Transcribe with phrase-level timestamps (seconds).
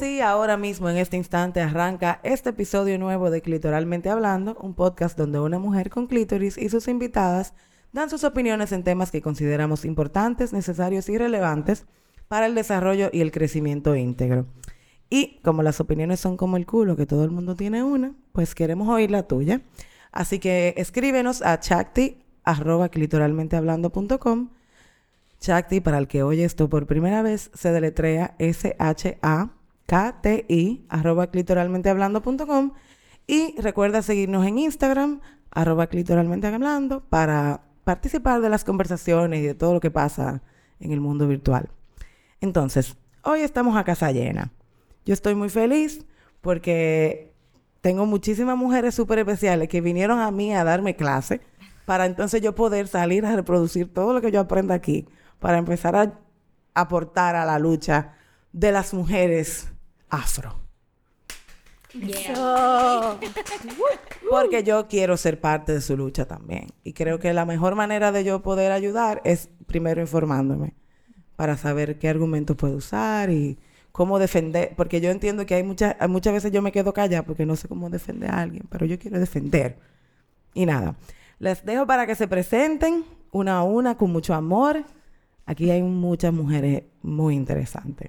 [0.00, 5.18] Así ahora mismo en este instante arranca este episodio nuevo de Clitoralmente Hablando, un podcast
[5.18, 7.52] donde una mujer con clítoris y sus invitadas
[7.92, 11.84] dan sus opiniones en temas que consideramos importantes, necesarios y relevantes
[12.28, 14.46] para el desarrollo y el crecimiento íntegro.
[15.10, 18.54] Y como las opiniones son como el culo, que todo el mundo tiene una, pues
[18.54, 19.60] queremos oír la tuya.
[20.12, 24.48] Así que escríbenos a chakti.clitoralmentehablando.com
[25.40, 28.34] Chakti, para el que oye esto por primera vez, se deletrea
[29.90, 32.72] S-H-A-K-T-I arroba clitoralmentehablando.com
[33.26, 39.74] y recuerda seguirnos en Instagram arroba clitoralmentehablando para participar de las conversaciones y de todo
[39.74, 40.42] lo que pasa
[40.78, 41.70] en el mundo virtual.
[42.40, 44.52] Entonces, hoy estamos a casa llena.
[45.04, 46.06] Yo estoy muy feliz
[46.40, 47.34] porque
[47.80, 51.40] tengo muchísimas mujeres súper especiales que vinieron a mí a darme clase
[51.84, 55.08] para entonces yo poder salir a reproducir todo lo que yo aprendo aquí
[55.40, 56.20] para empezar a
[56.74, 58.14] aportar a la lucha
[58.52, 59.70] de las mujeres
[60.10, 60.54] afro.
[64.30, 66.68] Porque yo quiero ser parte de su lucha también.
[66.84, 70.74] Y creo que la mejor manera de yo poder ayudar es primero informándome
[71.36, 73.58] para saber qué argumentos puedo usar y
[73.92, 74.74] cómo defender.
[74.76, 77.66] Porque yo entiendo que hay muchas, muchas veces yo me quedo callada porque no sé
[77.66, 79.78] cómo defender a alguien, pero yo quiero defender.
[80.54, 80.96] Y nada,
[81.38, 84.84] les dejo para que se presenten una a una con mucho amor
[85.50, 88.08] Aquí hay muchas mujeres muy interesantes.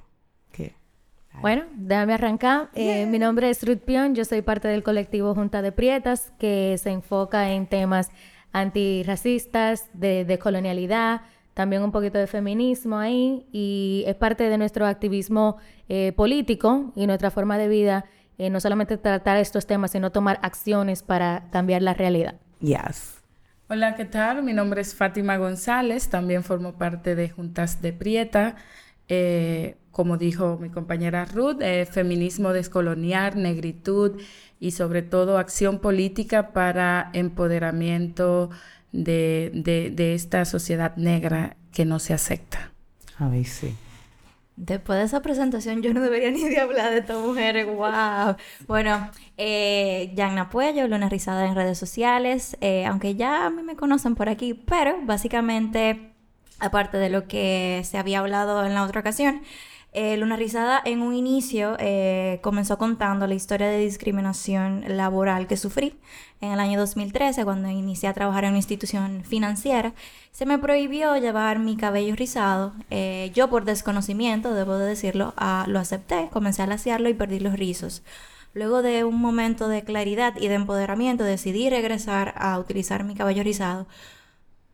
[1.39, 2.69] Bueno, déjame arrancar.
[2.73, 6.77] Eh, mi nombre es Ruth Pion, yo soy parte del colectivo Junta de Prietas, que
[6.77, 8.09] se enfoca en temas
[8.51, 11.21] antirracistas, de, colonialidad,
[11.53, 15.57] también un poquito de feminismo ahí, y es parte de nuestro activismo
[15.89, 18.05] eh, político y nuestra forma de vida,
[18.38, 22.35] eh, no solamente tratar estos temas, sino tomar acciones para cambiar la realidad.
[22.59, 23.22] Yes.
[23.69, 24.44] Hola, ¿qué tal?
[24.44, 28.57] Mi nombre es Fátima González, también formo parte de Juntas de Prieta.
[29.13, 34.22] Eh, como dijo mi compañera Ruth, eh, feminismo descolonial, negritud
[34.57, 38.51] y sobre todo acción política para empoderamiento
[38.94, 39.51] de,
[39.94, 42.71] de esta sociedad negra que no se acepta.
[43.17, 43.75] A ver, sí.
[44.55, 48.35] Después de esa presentación yo no debería ni de hablar de estas mujeres, wow.
[48.67, 53.75] Bueno, eh, Yagna Puello, Luna Rizada en redes sociales, eh, aunque ya a mí me
[53.75, 56.10] conocen por aquí, pero básicamente,
[56.61, 59.41] aparte de lo que se había hablado en la otra ocasión,
[59.94, 65.57] eh, Luna Rizada en un inicio eh, comenzó contando la historia de discriminación laboral que
[65.57, 65.97] sufrí
[66.39, 69.94] en el año 2013 cuando inicié a trabajar en una institución financiera.
[70.31, 72.71] Se me prohibió llevar mi cabello rizado.
[72.89, 77.41] Eh, yo por desconocimiento, debo de decirlo, ah, lo acepté, comencé a lasearlo y perdí
[77.41, 78.01] los rizos.
[78.53, 83.44] Luego de un momento de claridad y de empoderamiento decidí regresar a utilizar mi cabello
[83.44, 83.88] rizado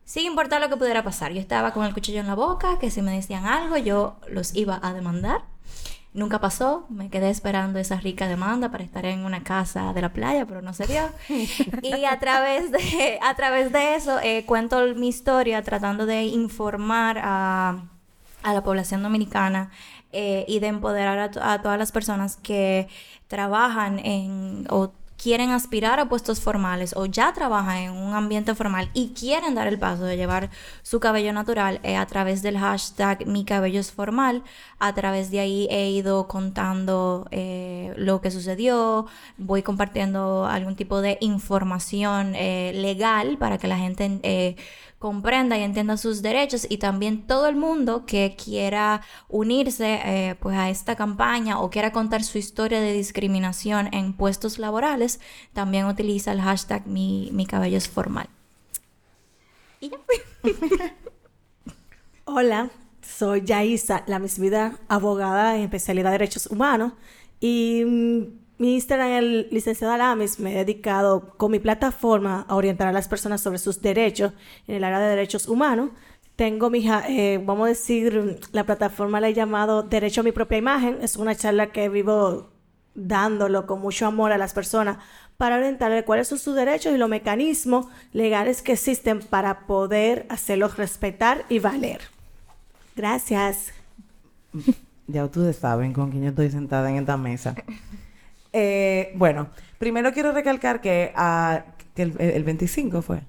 [0.07, 1.34] sin importar lo que pudiera pasar.
[1.34, 4.56] Yo estaba con el cuchillo en la boca, que si me decían algo yo los
[4.56, 5.41] iba a demandar.
[6.13, 10.13] Nunca pasó, me quedé esperando esa rica demanda para estar en una casa de la
[10.13, 11.03] playa, pero no se dio.
[11.84, 17.19] y a través de, a través de eso eh, cuento mi historia tratando de informar
[17.22, 17.84] a,
[18.44, 19.72] a la población dominicana
[20.13, 22.88] eh, y de empoderar a, todas las personas que
[23.28, 24.66] trabajan en
[25.17, 29.67] quieren aspirar a puestos formales o ya trabajan en un ambiente formal y quieren dar
[29.67, 30.50] el paso de llevar
[30.83, 34.44] su cabello natural eh, a través del hashtag mi cabello es formal.
[34.79, 39.07] A través de ahí he ido contando eh, lo que sucedió,
[39.38, 44.56] voy compartiendo algún tipo de información eh, legal para que la gente
[44.99, 50.57] comprenda y entienda sus derechos y también todo el mundo que quiera unirse eh, pues
[50.57, 55.19] a esta campaña o quiera contar su historia de discriminación en puestos laborales,
[55.53, 58.29] también utiliza el hashtag mi, cabello es formal.
[59.79, 59.97] Y ya.
[62.25, 62.71] Hola,
[63.01, 66.93] soy Yaisa, la mismidad, abogada en especialidad de derechos humanos
[67.39, 72.88] y mm, mi Instagram, el licenciado Alamis, me he dedicado con mi plataforma a orientar
[72.88, 74.33] a las personas sobre sus derechos
[74.68, 75.92] en el área de derechos humanos.
[76.36, 80.57] Tengo mi, eh, vamos a decir, la plataforma la he llamado Derecho a mi propia
[80.57, 80.98] imagen.
[81.01, 82.50] Es una charla que vivo
[82.95, 84.98] dándolo con mucho amor a las personas
[85.38, 90.77] para orientarle cuáles son sus derechos y los mecanismos legales que existen para poder hacerlos
[90.77, 92.01] respetar y valer.
[92.95, 93.71] Gracias.
[95.10, 97.56] Ya ustedes saben con quién yo estoy sentada en esta mesa.
[98.59, 101.63] Eh, bueno, primero quiero recalcar que, ah,
[101.95, 103.21] el, 25 fue.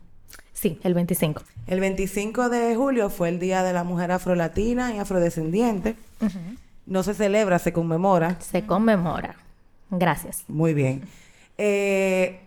[0.55, 1.43] Sí, el 25.
[1.67, 5.97] El 25 de julio fue el Día de la Mujer Afrolatina y Afrodescendiente.
[6.87, 8.41] No se celebra, se conmemora.
[8.41, 9.37] Se conmemora.
[9.91, 10.45] Gracias.
[10.49, 11.03] Muy bien.
[11.59, 12.41] Eh,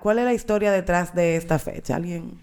[0.00, 1.96] ¿Cuál es la historia detrás de esta fecha?
[1.96, 2.38] ¿Alguien?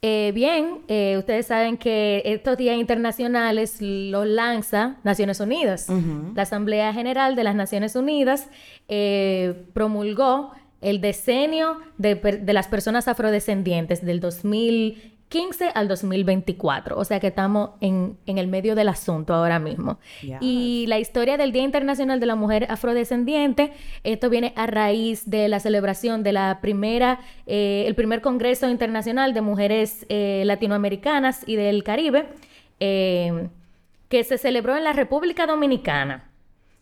[0.00, 5.88] Eh, bien, eh, ustedes saben que estos días internacionales los lanza Naciones Unidas.
[6.34, 8.48] La Asamblea General de las Naciones Unidas
[8.88, 16.98] eh, promulgó el decenio de, de, las personas afrodescendientes del 2000 15 al 2024.
[16.98, 19.98] O sea que estamos en, el medio del asunto ahora mismo.
[20.40, 23.72] Y la historia del Día Internacional de la Mujer Afrodescendiente,
[24.04, 29.34] esto viene a raíz de la celebración de la primera, eh, el primer Congreso Internacional
[29.34, 32.26] de Mujeres eh, Latinoamericanas y del Caribe,
[32.80, 33.48] eh,
[34.08, 36.24] que se celebró en la República Dominicana.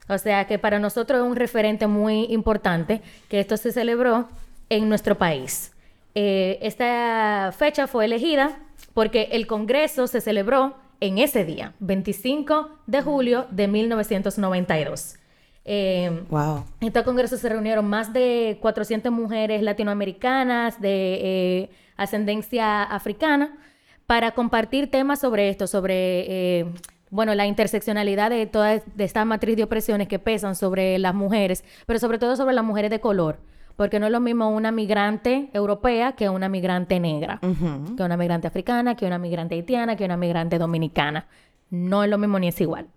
[0.08, 4.28] O sea que para nosotros es un referente muy importante que esto se celebró
[4.68, 5.72] en nuestro país.
[6.18, 8.58] Eh, esta fecha fue elegida
[8.94, 15.18] porque el Congreso se celebró en ese día, 25 de julio de 1992.
[15.66, 16.64] Eh, wow.
[16.80, 23.58] En este congreso se reunieron más de 400 mujeres latinoamericanas de eh, ascendencia africana
[24.06, 26.72] para compartir temas sobre esto, sobre
[27.10, 31.62] bueno, la interseccionalidad de toda de esta matriz de opresiones que pesan sobre las mujeres,
[31.84, 33.38] pero sobre todo sobre las mujeres de color
[33.76, 38.46] porque no es lo mismo una migrante europea que una migrante negra, que una migrante
[38.46, 41.26] africana, que una migrante haitiana, que una migrante dominicana.
[41.70, 42.88] No es lo mismo ni es igual.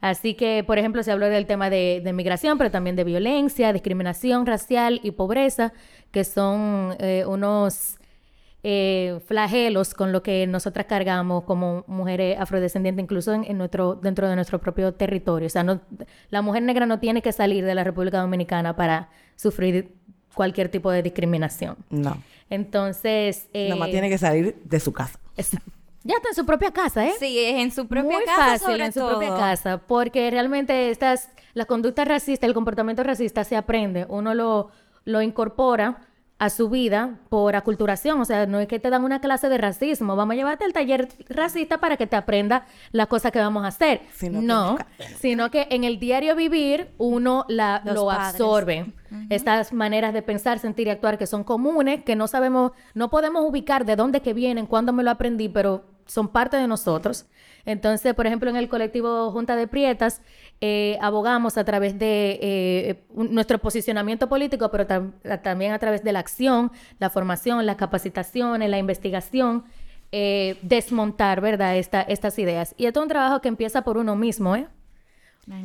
[0.00, 4.44] Así que, por ejemplo, se habló del tema de, migración, pero también de violencia, discriminación
[4.44, 5.72] racial y pobreza,
[6.10, 7.96] que son eh, unos
[8.62, 14.34] eh, flagelos con lo que nosotras cargamos como mujeres afrodescendientes, incluso en, nuestro, dentro de
[14.34, 15.46] nuestro propio territorio.
[15.46, 15.80] O sea, no,
[16.28, 19.95] la mujer negra no tiene que salir de la República Dominicana para sufrir
[20.36, 21.76] cualquier tipo de discriminación.
[21.88, 22.22] No.
[22.50, 23.48] Entonces...
[23.54, 25.18] Eh, Nada más tiene que salir de su casa.
[26.04, 27.14] Ya está en su propia casa, ¿eh?
[27.18, 28.58] Sí, es en su propia Muy casa.
[28.58, 29.78] Fácil, en su propia casa.
[29.78, 34.04] Porque realmente estas, la conducta racista, el comportamiento racista se aprende.
[34.10, 34.70] Uno lo,
[35.04, 36.05] lo incorpora
[36.38, 38.20] a su vida por aculturación.
[38.20, 40.16] O sea, no es que te dan una clase de racismo.
[40.16, 43.68] Vamos a llevarte al taller racista para que te aprenda las cosas que vamos a
[43.68, 44.02] hacer.
[44.30, 44.78] no,
[45.18, 48.92] sino que en el diario vivir uno la, lo absorbe.
[49.30, 53.44] Estas maneras de pensar, sentir y actuar que son comunes, que no sabemos, no podemos
[53.48, 57.26] ubicar de dónde que vienen, cuándo me lo aprendí, pero son parte de nosotros.
[57.64, 60.22] Entonces, por ejemplo, en el colectivo Junta de Prietas,
[60.60, 64.86] eh, abogamos a través de eh, nuestro posicionamiento político, pero
[65.42, 69.64] también a través de la acción, la formación, las capacitaciones, la investigación,
[70.12, 72.74] eh, desmontar, ¿verdad?, Esta, estas ideas.
[72.78, 74.66] Y esto es un trabajo que empieza por uno mismo, ¿eh?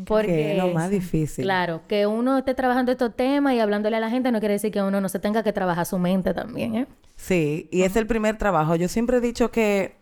[0.05, 1.43] Porque es lo más difícil.
[1.43, 4.71] Claro, que uno esté trabajando estos temas y hablándole a la gente no quiere decir
[4.71, 6.87] que uno no se tenga que trabajar su mente también, ¿eh?
[7.15, 8.75] Sí, y es el primer trabajo.
[8.75, 9.95] Yo siempre he dicho que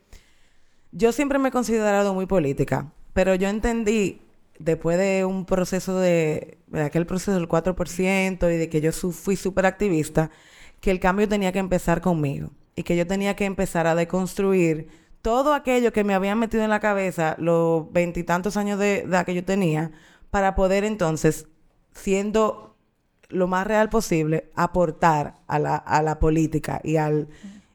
[0.92, 4.22] yo siempre me he considerado muy política, pero yo entendí
[4.60, 9.36] después de un proceso de, de aquel proceso del 4% y de que yo fui
[9.36, 10.30] súper activista,
[10.82, 14.88] que el cambio tenía que empezar conmigo y que yo tenía que empezar a deconstruir
[15.22, 19.34] todo aquello que me habían metido en la cabeza los veintitantos años de edad que
[19.36, 19.92] yo tenía
[20.30, 21.48] para poder entonces,
[21.94, 22.78] siendo
[23.30, 27.28] lo más real posible, aportar a la, a la política y al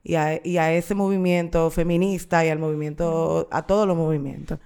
[0.04, 4.58] y a, ese movimiento feminista y al movimiento, a todos los movimientos.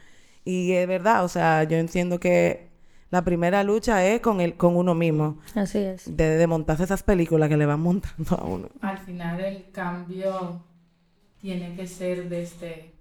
[0.45, 2.69] Y es verdad, o sea, yo entiendo que
[3.11, 5.39] la primera lucha es con el, con uno mismo.
[5.55, 6.17] Así es.
[6.17, 8.69] De, de montarse esas películas que le van montando a uno.
[8.81, 10.63] Al final el cambio
[11.41, 12.93] tiene que ser desde,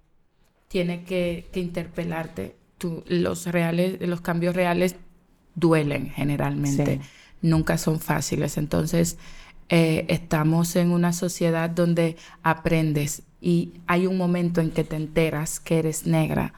[0.67, 2.55] tiene que, que interpelarte.
[2.77, 4.95] Tú, los reales, los cambios reales
[5.55, 7.01] duelen generalmente.
[7.41, 8.57] Nunca son fáciles.
[8.57, 9.17] Entonces,
[9.69, 15.59] eh, estamos en una sociedad donde aprendes y hay un momento en que te enteras
[15.59, 16.53] que eres negra.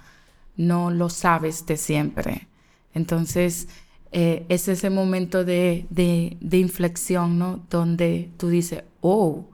[0.60, 2.50] No lo sabes de siempre.
[2.94, 3.70] Entonces,
[4.12, 7.64] eh, es ese momento de, de, inflexión, ¿no?
[7.70, 9.46] Donde tú dices, oh,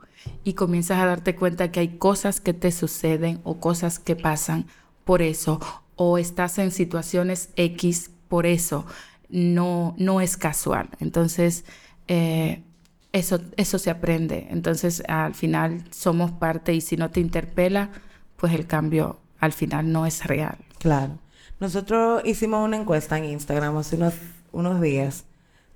[0.44, 4.66] y comienzas a darte cuenta que hay cosas que te suceden o cosas que pasan
[5.04, 5.60] por eso,
[5.96, 8.88] o estás en situaciones X por eso.
[9.30, 10.90] No, no es casual.
[11.00, 11.66] Entonces,
[12.08, 12.64] eh,
[13.12, 14.48] eso, eso se aprende.
[14.50, 17.92] Entonces, al final somos parte y si no te interpela,
[18.38, 20.65] pues el cambio al final no es real.
[20.86, 21.18] Claro.
[21.60, 24.14] Nosotros hicimos una encuesta en Instagram hace unos,
[24.52, 25.24] unos días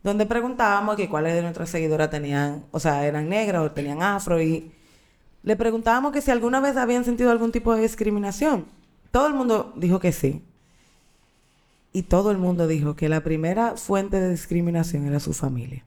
[0.03, 4.39] donde preguntábamos que cuáles de nuestras seguidoras tenían, o sea, eran negras o tenían afro
[4.39, 4.71] y
[5.41, 8.67] le preguntábamos que si alguna vez habían sentido algún tipo de discriminación.
[9.09, 10.43] Todo el mundo dijo que sí.
[11.91, 15.83] Y todo el mundo dijo que la primera fuente de discriminación era su familia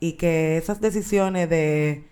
[0.00, 2.02] y que esas decisiones de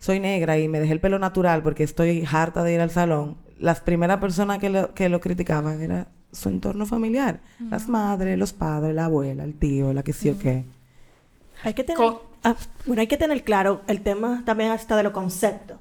[0.00, 3.36] soy negra y me dejé el pelo natural porque estoy harta de ir al salón,
[3.58, 8.52] las primeras personas que lo, que lo criticaban era su entorno familiar, las madres, los
[8.52, 10.64] padres, la abuela, el tío, la que sí o qué.
[11.62, 12.02] Hay que tener,
[12.42, 12.56] ah,
[12.86, 15.78] bueno, hay que tener claro el tema también hasta de los conceptos.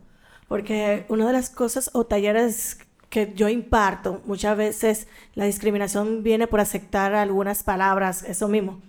[0.48, 2.78] porque una de las cosas o talleres
[3.10, 8.82] que yo imparto, muchas veces la discriminación viene por aceptar algunas palabras, eso mismo.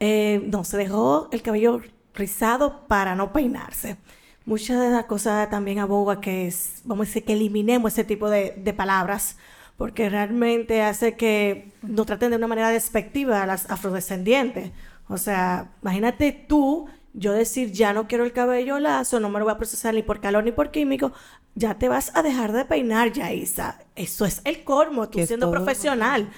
[0.00, 1.80] Eh, no, se dejó el cabello
[2.14, 3.96] rizado para no peinarse.
[4.44, 8.28] Muchas de las cosas también aboga que es, vamos a decir, que eliminemos ese tipo
[8.28, 9.36] de, de palabras,
[9.76, 14.70] porque realmente hace que nos traten de una manera despectiva a las afrodescendientes.
[15.08, 19.44] O sea, imagínate tú, yo decir, ya no quiero el cabello lazo, no me lo
[19.44, 21.12] voy a procesar ni por calor ni por químico,
[21.54, 23.78] ya te vas a dejar de peinar, Yaisa.
[23.94, 26.30] Eso es el colmo, tú Que siendo todo- profesional.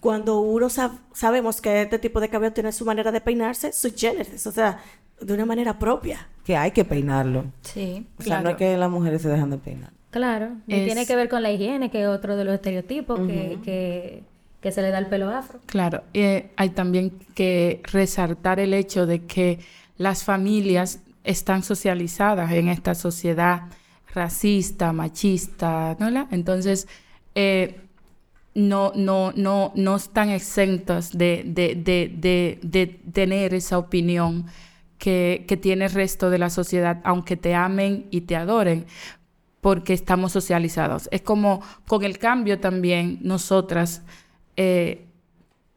[0.00, 3.92] Cuando uno sab- sabemos que este tipo de cabello tiene su manera de peinarse, su
[3.94, 4.80] generis, o sea,
[5.24, 6.28] de una manera propia.
[6.44, 7.44] Que hay que peinarlo.
[7.62, 8.06] Sí.
[8.18, 9.90] O sea, no es que las mujeres se dejan de peinar.
[10.10, 13.18] Claro, y Es- tiene que ver con la higiene, que es otro de los estereotipos
[13.20, 14.22] que, que,
[14.60, 15.60] que se le da el pelo afro.
[15.66, 19.58] Claro, eh, hay también que resaltar el hecho de que
[19.96, 23.62] las familias están socializadas en esta sociedad
[24.12, 26.10] racista, machista, ¿no?
[26.10, 26.28] la?
[26.30, 26.86] Entonces,
[27.34, 27.80] eh,
[28.54, 34.44] no, no, no, no están exentas de, de, de, de, de tener esa opinión
[35.02, 38.86] que, que tiene el resto de la sociedad, aunque te amen y te adoren,
[39.60, 41.08] porque estamos socializados.
[41.10, 44.02] Es como con el cambio también, nosotras,
[44.56, 45.08] eh,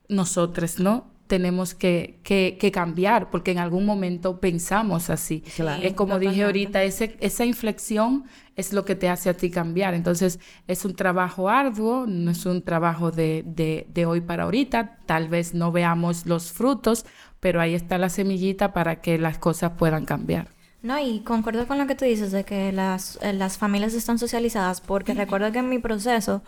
[0.09, 1.07] nosotras, ¿no?
[1.25, 5.41] Tenemos que, que, que cambiar, porque en algún momento pensamos así.
[5.55, 5.81] Claro.
[5.81, 9.95] es como dije ahorita, ese, esa inflexión es lo que te hace a ti cambiar.
[9.95, 14.99] Entonces, es un trabajo arduo, no es un trabajo de, de, de hoy para ahorita.
[15.07, 17.07] Tal vez no veamos los frutos,
[17.39, 20.49] pero ahí está la semillita para que las cosas puedan cambiar.
[20.81, 24.19] No, y concuerdo con lo que tú dices de que las, eh, las familias están
[24.19, 26.43] socializadas, porque recuerdo que en mi proceso,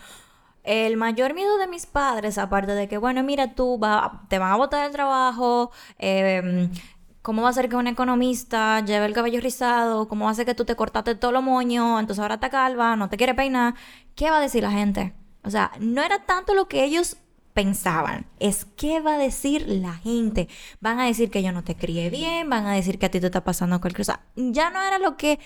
[0.63, 4.51] el mayor miedo de mis padres, aparte de que, bueno, mira, tú va, te van
[4.51, 6.69] a botar el trabajo, eh,
[7.23, 10.07] ¿cómo va a ser que un economista lleve el cabello rizado?
[10.07, 12.95] ¿Cómo va a ser que tú te cortaste todo lo moño, entonces ahora está calva,
[12.95, 13.73] no te quiere peinar?
[14.15, 15.13] ¿Qué va a decir la gente?
[15.43, 17.17] O sea, no era tanto lo que ellos
[17.57, 20.47] pensaban, es qué va a decir la gente.
[20.79, 23.19] Van a decir que yo no te crié bien, van a decir que a ti
[23.19, 24.21] te está pasando cualquier cosa.
[24.35, 25.39] Ya no era lo que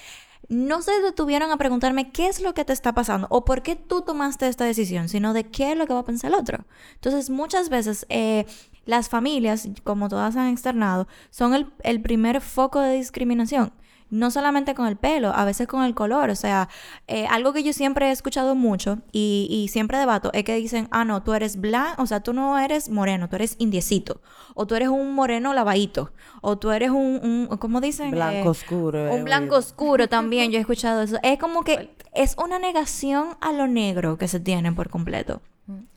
[0.49, 3.77] no se detuvieron a preguntarme qué es lo que te está pasando o por qué
[3.77, 6.65] tú tomaste esta decisión, sino de qué es lo que va a pensar el otro.
[6.95, 8.45] Entonces, muchas veces eh,
[8.83, 13.71] las familias, como todas han externado, son el, el primer foco de discriminación.
[14.11, 16.29] No solamente con el pelo, a veces con el color.
[16.29, 16.69] O sea,
[17.07, 20.87] eh, algo que yo siempre he escuchado mucho y, y siempre debato es que dicen,
[20.91, 24.21] ah, no, tú eres blanco, o sea, tú no eres moreno, tú eres indiecito.
[24.53, 26.11] O tú eres un moreno lavadito.
[26.41, 28.11] O tú eres un, un ¿cómo dicen?
[28.11, 29.07] Blanco Eh, oscuro.
[29.07, 31.17] eh, un blanco oscuro también, yo he escuchado eso.
[31.23, 35.41] Es como que es una negación a lo negro que se tiene por completo.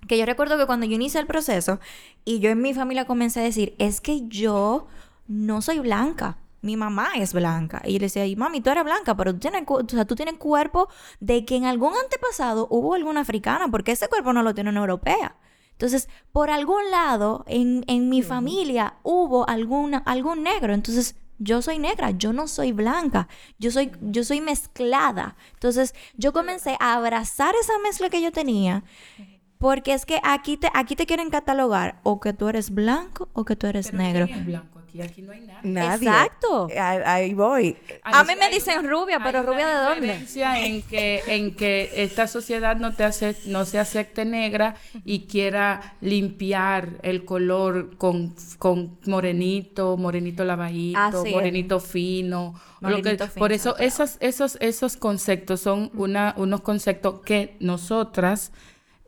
[0.06, 1.80] Que yo recuerdo que cuando yo inicié el proceso
[2.24, 4.86] y yo en mi familia comencé a decir, es que yo
[5.26, 6.36] no soy blanca.
[6.64, 7.82] Mi mamá es blanca.
[7.84, 10.14] Y yo le decía, y mami, tú eres blanca, pero tú tienes, o sea, tú
[10.14, 10.88] tienes cuerpo
[11.20, 14.80] de que en algún antepasado hubo alguna africana, porque ese cuerpo no lo tiene una
[14.80, 15.36] europea.
[15.72, 20.72] Entonces, por algún lado, en, en mi familia hubo alguna, algún negro.
[20.72, 23.28] Entonces, yo soy negra, yo no soy blanca,
[23.58, 25.36] yo soy, yo soy mezclada.
[25.54, 28.84] Entonces, yo comencé a abrazar esa mezcla que yo tenía.
[29.58, 33.44] Porque es que aquí te, aquí te quieren catalogar o que tú eres blanco o
[33.44, 34.26] que tú eres negro.
[34.26, 35.00] ¿Quién es blanco aquí?
[35.00, 35.60] Aquí no hay nada.
[35.62, 36.08] Nadie.
[36.08, 36.68] Exacto.
[36.78, 37.76] Ahí, ahí voy.
[38.02, 40.26] A mí me dicen rubia, pero rubia de dónde?
[40.66, 45.96] en que en que esta sociedad no te hace no se acepte negra y quiera
[46.00, 53.74] limpiar el color con, con morenito, morenito lavadito, morenito fino, lo que- fino, por eso
[53.74, 53.88] claro.
[53.88, 58.52] esos esos esos conceptos son una unos conceptos que nosotras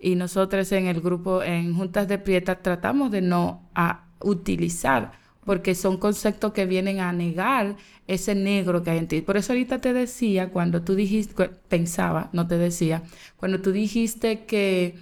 [0.00, 5.12] y nosotras en el grupo en Juntas de Prietas tratamos de no a utilizar
[5.47, 7.76] porque son conceptos que vienen a negar
[8.09, 9.23] ese negro que hay en ti.
[9.23, 13.05] Por eso ahorita te decía, cuando tú dijiste, pensaba, no te decía,
[13.37, 14.97] cuando tú dijiste que,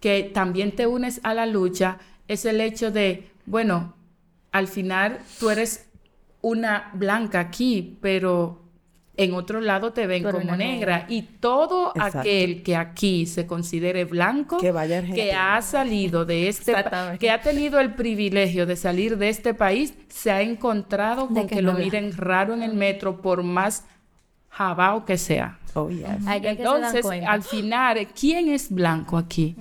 [0.00, 3.94] que también te unes a la lucha, es el hecho de, bueno,
[4.50, 5.88] al final tú eres
[6.40, 8.62] una blanca aquí, pero
[9.18, 10.56] en otro lado te ven como negra.
[10.56, 11.06] negra.
[11.08, 12.18] Y todo Exacto.
[12.20, 16.74] aquel que aquí se considere blanco, Que vaya que ha salido de este
[17.18, 21.46] que ha tenido el privilegio de salir de este país, se ha encontrado De con
[21.48, 21.84] que que, no lo habla.
[21.84, 23.84] miren raro en el metro por más
[24.50, 25.58] jabao que sea.
[25.74, 26.06] Oh, yes.
[26.42, 29.54] Entonces, al final, ¿quién es blanco aquí?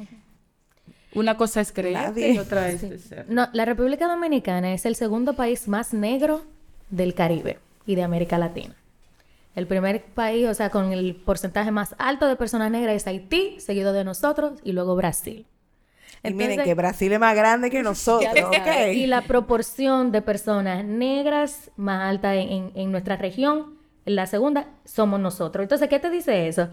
[1.13, 2.33] Una cosa es creer Nadie.
[2.33, 3.25] y otra es ser.
[3.29, 6.43] No, la República Dominicana es el segundo país más negro
[6.89, 8.75] del Caribe y de América Latina.
[9.55, 13.55] El primer país, o sea, con el porcentaje más alto de personas negras es Haití,
[13.59, 15.45] seguido de nosotros y luego Brasil.
[16.23, 18.95] Y miren que Brasil es más grande que nosotros, ya tú sabes, ¿ok?
[18.95, 24.67] Y la proporción de personas negras más alta en, en- en nuestra región La segunda
[24.83, 25.63] somos nosotros.
[25.63, 26.67] Entonces, ¿qué te dice eso?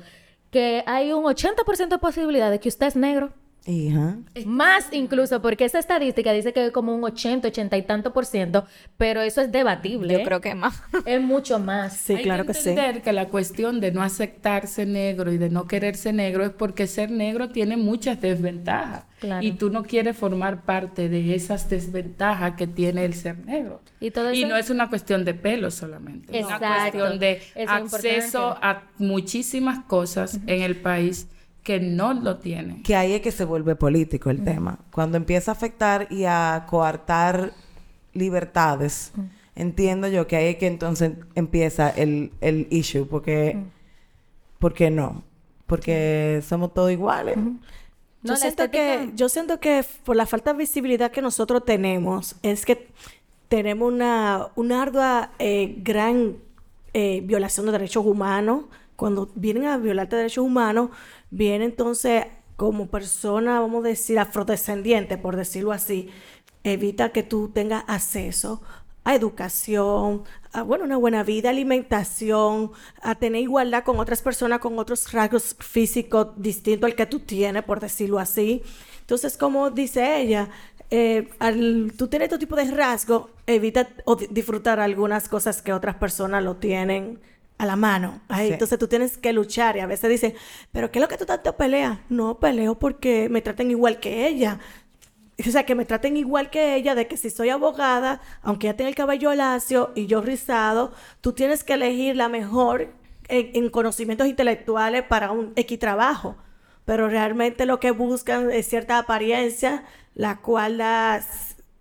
[0.50, 3.32] Que hay un 80% de posibilidad de que usted es negro.
[3.64, 4.16] Hija.
[4.44, 8.26] Más incluso, porque esa estadística dice que es como un 80, 80 y tanto por
[8.26, 8.66] ciento,
[8.96, 10.14] pero eso es debatible.
[10.14, 10.24] Yo ¿eh?
[10.24, 10.82] creo que más.
[11.06, 11.96] Es mucho más.
[11.96, 12.70] Sí, Hay claro que que sí.
[12.70, 16.86] entender que la cuestión de no aceptarse negro y de no quererse negro es porque
[16.88, 19.04] ser negro tiene muchas desventajas.
[19.20, 19.46] Claro.
[19.46, 23.80] Y tú no quieres formar parte de esas desventajas que tiene el ser negro.
[24.00, 26.36] Y todo Y eso- no es una cuestión de pelo solamente.
[26.36, 28.66] Es una cuestión de Eso es acceso importante.
[28.66, 31.28] a muchísimas cosas en el país
[31.62, 32.82] que no lo tienen.
[32.82, 34.78] Que ahí es que se vuelve político el tema.
[34.92, 37.52] Cuando empieza a afectar y a coartar
[38.14, 39.12] libertades,
[39.54, 43.06] entiendo yo que ahí es que entonces empieza el, el issue.
[43.06, 43.58] Porque,
[44.58, 45.22] ¿por qué no?
[45.66, 47.36] Porque somos todos iguales.
[47.36, 47.58] No,
[48.22, 52.36] yo, siento estética- que, yo siento que por la falta de visibilidad que nosotros tenemos,
[52.42, 52.88] es que
[53.48, 56.36] tenemos una, una ardua eh, gran
[56.92, 58.64] eh, violación de derechos humanos.
[58.96, 60.90] Cuando vienen a violarte derechos humanos,
[61.32, 66.10] viene entonces como persona, vamos a decir, afrodescendiente, por decirlo así,
[66.62, 68.62] evita que tú tengas acceso
[69.04, 70.22] a educación,
[70.52, 72.70] a bueno, una buena vida, alimentación,
[73.02, 77.64] a tener igualdad con otras personas con otros rasgos físicos distintos al que tú tienes,
[77.64, 78.62] por decirlo así.
[79.00, 80.50] Entonces, como dice ella,
[80.90, 85.72] eh, al tú tienes este tipo de rasgos, evita o di- disfrutar algunas cosas que
[85.72, 87.18] otras personas lo tienen
[87.62, 88.20] a la mano.
[88.36, 88.48] Sí.
[88.48, 90.34] Entonces tú tienes que luchar y a veces dicen,
[90.72, 91.98] pero ¿qué es lo que tú tanto peleas?
[92.08, 94.58] No, peleo porque me traten igual que ella.
[95.46, 98.74] O sea, que me traten igual que ella, de que si soy abogada, aunque ya
[98.76, 102.92] tenga el cabello lacio y yo rizado, tú tienes que elegir la mejor
[103.28, 106.36] en, en conocimientos intelectuales para un equitrabajo.
[106.84, 111.24] Pero realmente lo que buscan es cierta apariencia, la cual da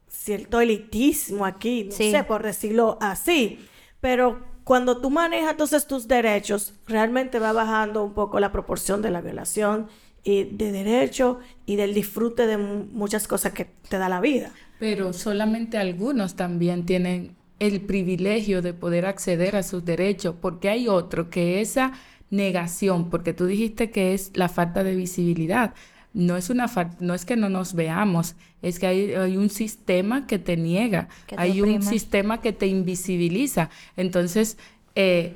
[0.08, 2.12] cierto elitismo aquí, no Sí.
[2.12, 3.68] sé, por decirlo así.
[4.00, 9.12] Pero cuando tú manejas entonces tus derechos, realmente va bajando un poco la proporción de
[9.12, 9.88] la violación
[10.24, 14.60] y de derecho y del disfrute de mu- muchas cosas que te da la vida.
[14.78, 20.88] Pero solamente algunos también tienen el privilegio de poder acceder a sus derechos, porque hay
[20.88, 21.94] otro que esa
[22.32, 25.74] negación, porque tú dijiste que es la falta de visibilidad.
[26.14, 26.70] No es una
[27.00, 31.08] no es que no nos veamos, es que hay, hay un sistema que te niega,
[31.26, 33.70] Que te hay un sistema que te invisibiliza.
[33.96, 34.58] Entonces,
[34.96, 35.36] eh,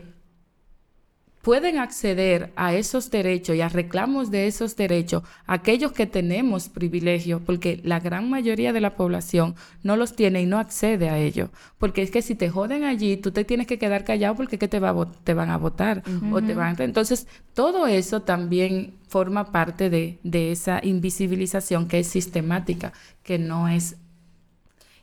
[1.46, 7.40] pueden acceder a esos derechos y a reclamos de esos derechos aquellos que tenemos privilegios,
[7.46, 9.54] porque la gran mayoría de la población
[9.84, 11.52] no los tiene y no accede a ellos.
[11.78, 14.68] Porque es que si te joden allí, tú te tienes que quedar callado porque ¿qué
[14.68, 16.02] te, va a te van a votar.
[16.32, 22.00] o te van a- Entonces, todo eso también forma parte de, de esa invisibilización que
[22.00, 23.98] es sistemática, que no es...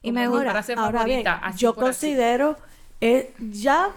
[0.02, 0.10] Y
[0.76, 1.24] Ahora bien,
[1.56, 2.56] yo considero,
[3.00, 3.90] eh, ya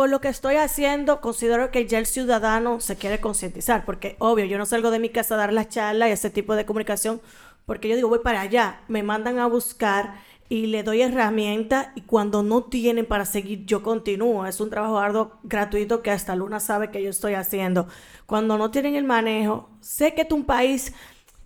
[0.00, 4.46] por lo que estoy haciendo, considero que ya el ciudadano se quiere concientizar, porque obvio,
[4.46, 7.20] yo no salgo de mi casa a dar la charla y ese tipo de comunicación,
[7.66, 10.14] porque yo digo, voy para allá, me mandan a buscar
[10.48, 14.46] y le doy herramientas y cuando no tienen para seguir, yo continúo.
[14.46, 17.86] Es un trabajo arduo gratuito que hasta Luna sabe que yo estoy haciendo.
[18.24, 20.94] Cuando no tienen el manejo, sé que es un país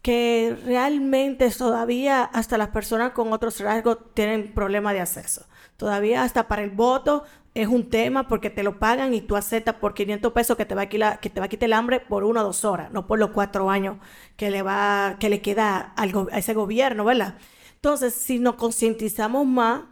[0.00, 5.44] que realmente todavía hasta las personas con otros rasgos tienen problema de acceso.
[5.84, 9.74] Todavía hasta para el voto es un tema porque te lo pagan y tú aceptas
[9.74, 12.00] por 500 pesos que te va a quitar, que te va a quitar el hambre
[12.00, 13.98] por una o dos horas, no por los cuatro años
[14.38, 16.06] que le va que le queda a
[16.38, 17.36] ese gobierno, ¿verdad?
[17.74, 19.82] Entonces, si nos concientizamos más,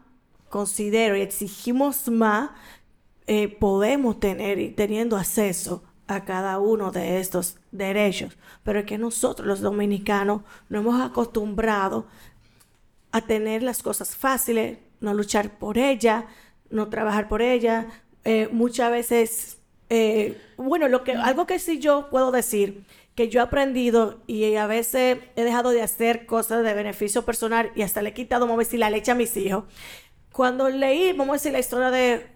[0.49, 2.53] considero y exigimos más,
[3.27, 8.39] eh, podemos tener y teniendo acceso a cada uno de estos derechos.
[8.65, 12.07] Pero es que nosotros los dominicanos nos hemos acostumbrado
[13.11, 16.27] a tener las cosas fáciles, no luchar por ella,
[16.71, 17.89] no trabajar por ella.
[18.25, 19.59] Eh, muchas veces,
[19.91, 22.85] eh, bueno, lo que, algo que sí yo puedo decir,
[23.15, 27.71] que yo he aprendido y a veces he dejado de hacer cosas de beneficio personal
[27.75, 29.65] y hasta le he quitado, vamos a decir, la leche a mis hijos.
[30.33, 32.27] Cuando leí, vamos a decir, la historia de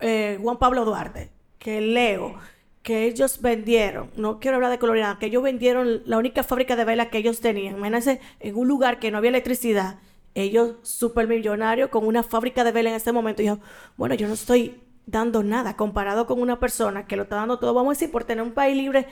[0.00, 2.36] eh, Juan Pablo Duarte, que leo,
[2.82, 6.84] que ellos vendieron, no quiero hablar de colonial, que ellos vendieron la única fábrica de
[6.84, 7.76] velas que ellos tenían.
[7.76, 9.98] Imagínense, en un lugar que no había electricidad,
[10.34, 13.58] ellos supermillonarios con una fábrica de velas en ese momento, dijo,
[13.96, 17.74] bueno, yo no estoy dando nada comparado con una persona que lo está dando todo,
[17.74, 19.06] vamos a decir, por tener un país libre,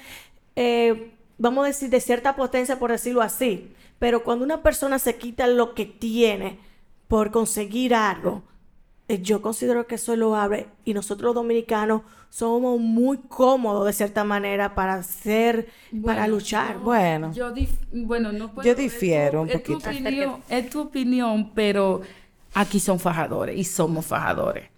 [0.56, 3.72] eh, vamos a decir, de cierta potencia, por decirlo así.
[3.98, 6.58] Pero cuando una persona se quita lo que tiene
[7.08, 8.42] por conseguir algo,
[9.18, 14.22] yo considero que eso lo abre y nosotros los dominicanos somos muy cómodos de cierta
[14.24, 15.68] manera para hacer,
[16.04, 16.74] para luchar.
[16.74, 17.32] yo- Bueno.
[17.32, 19.90] Yo, dif- bueno, no puedo- Yo es tu- difiero un es tu poquito.
[19.90, 22.02] opinión- es tu opinión, pero
[22.54, 24.68] aquí son fajadores y somos fajadores.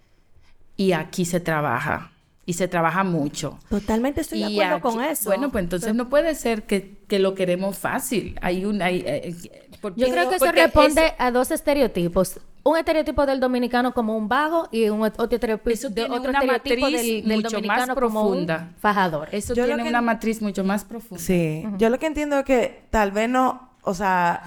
[0.77, 2.09] Y aquí se trabaja.
[2.45, 3.57] y se trabaja mucho.
[3.69, 5.29] Totalmente estoy de acuerdo aquí- con eso.
[5.29, 8.37] Bueno, pues entonces no puede ser que, que lo queremos fácil.
[8.41, 8.81] Hay un...
[8.81, 12.41] Hay, eh, eh, porque- Yo creo que eso responde eso- a dos estereotipos.
[12.65, 16.29] Un estereotipo del dominicano como un vago y un otro estereotipo, Eso de- tiene otro
[16.29, 18.71] una estereotipo matriz del, del mucho más dominicano como un profunda.
[18.79, 19.27] fajador.
[19.33, 21.21] Eso Yo lo tiene que- una matriz mucho más profunda.
[21.21, 24.43] Sí, yo lo que entiendo es que tal vez no, o sea,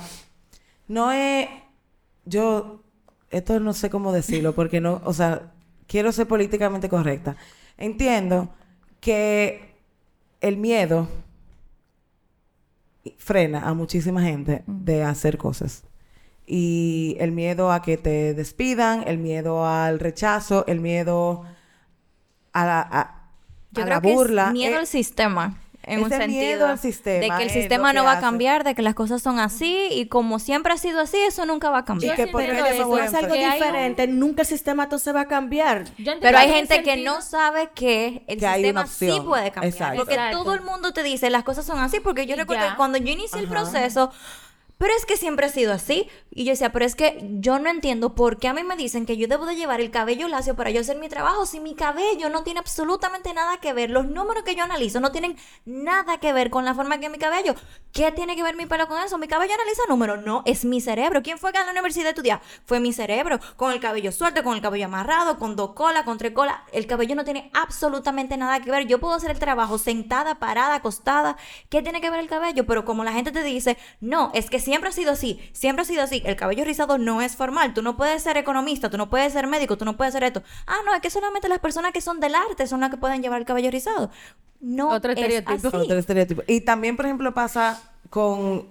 [0.89, 1.47] no es,
[2.25, 2.81] yo,
[3.31, 5.53] esto no sé cómo decirlo, porque no, o sea,
[5.87, 7.37] quiero ser políticamente correcta.
[7.77, 8.49] Entiendo
[9.01, 9.75] que
[10.41, 11.07] el miedo
[13.19, 15.83] frena a muchísima gente de hacer cosas.
[16.47, 21.45] Y el miedo a que te despidan, el miedo al rechazo, el miedo
[22.53, 23.15] a la, a-
[23.73, 24.45] Yo a creo la que burla.
[24.47, 25.57] es miedo Eh, al sistema.
[25.89, 28.21] En un sentido miedo al sistema de que el es sistema no que va a
[28.21, 31.71] cambiar, de que las cosas son así y como siempre ha sido así, eso nunca
[31.71, 32.17] va a Y cambiar.
[32.17, 34.07] que sí por qué entiendo yo me eso, voy a es algo que un- diferente.
[34.09, 35.85] Nunca el sistema entonces va a cambiar.
[36.21, 39.73] Pero hay gente que no sabe que el Que sistema sí puede cambiar.
[39.73, 39.97] Exacto.
[39.99, 40.43] Porque Exacto.
[40.43, 42.01] todo el mundo te dice las cosas son así.
[42.01, 44.11] Porque yo Y recuerdo que cuando yo inicié el proceso,
[44.79, 46.09] pero es que siempre ha sido así.
[46.31, 49.07] Y yo decía, pero es que yo no entiendo por qué a mí me dicen
[49.07, 51.75] que yo debo de llevar el cabello lacio para yo hacer mi trabajo si mi
[51.75, 53.89] cabello no tiene absolutamente nada que ver.
[53.89, 57.17] Los números que yo analizo no tienen nada que ver con la forma que mi
[57.17, 57.55] cabello.
[57.93, 59.17] ¿Qué tiene que ver mi pelo con eso?
[59.17, 60.23] Mi cabello analiza números.
[60.27, 61.23] No, es mi cerebro.
[61.23, 62.43] ¿Quién fue que a la universidad estudiar?
[62.67, 63.41] Fue mi cerebro.
[63.57, 66.57] Con el cabello suelto, con el cabello amarrado, con dos colas, con tres colas.
[66.73, 68.87] El cabello no tiene absolutamente nada que ver.
[68.87, 71.39] Yo puedo hacer el trabajo sentada, parada, acostada.
[71.71, 72.67] ¿Qué tiene que ver el cabello?
[72.67, 75.39] Pero como la gente te dice, no, es que siempre ha sido así.
[75.53, 76.23] Siempre ha sido así.
[76.25, 77.73] El cabello rizado no es formal.
[77.73, 80.43] Tú no puedes ser economista, tú no puedes ser médico, tú no puedes ser esto.
[80.67, 83.23] Ah, no, es que solamente las personas que son del arte son las que pueden
[83.23, 84.11] llevar el cabello rizado.
[84.61, 85.69] No Otro es estereotipo.
[85.69, 85.77] así.
[85.85, 86.43] Otro estereotipo.
[86.49, 88.67] Y también, por ejemplo, pasa con.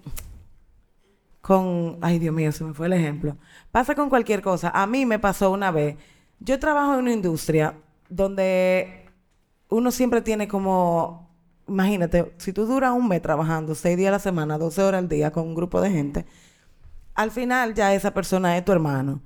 [1.40, 1.98] Con.
[2.02, 3.38] Ay, Dios mío, se me fue el ejemplo.
[3.72, 4.72] Pasa con cualquier cosa.
[4.72, 5.96] A mí me pasó una vez.
[6.42, 7.74] Yo trabajo en una industria
[8.10, 9.06] donde
[9.70, 11.25] uno siempre tiene como.
[11.68, 15.10] Imagínate, si tú duras un mes trabajando, seis días a la semana, 12 horas al
[15.10, 16.26] día con un grupo de gente,
[17.16, 19.22] al final ya esa persona es tu hermano.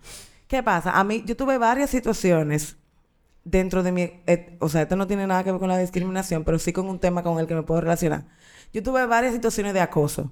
[0.47, 0.97] ¿Qué pasa?
[0.97, 2.77] A mí, yo tuve varias situaciones
[3.43, 4.01] dentro de mi...
[4.25, 6.87] eh, o sea, esto no tiene nada que ver con la discriminación, pero sí con
[6.87, 8.25] un tema con el que me puedo relacionar.
[8.73, 10.31] Yo tuve varias situaciones de acoso.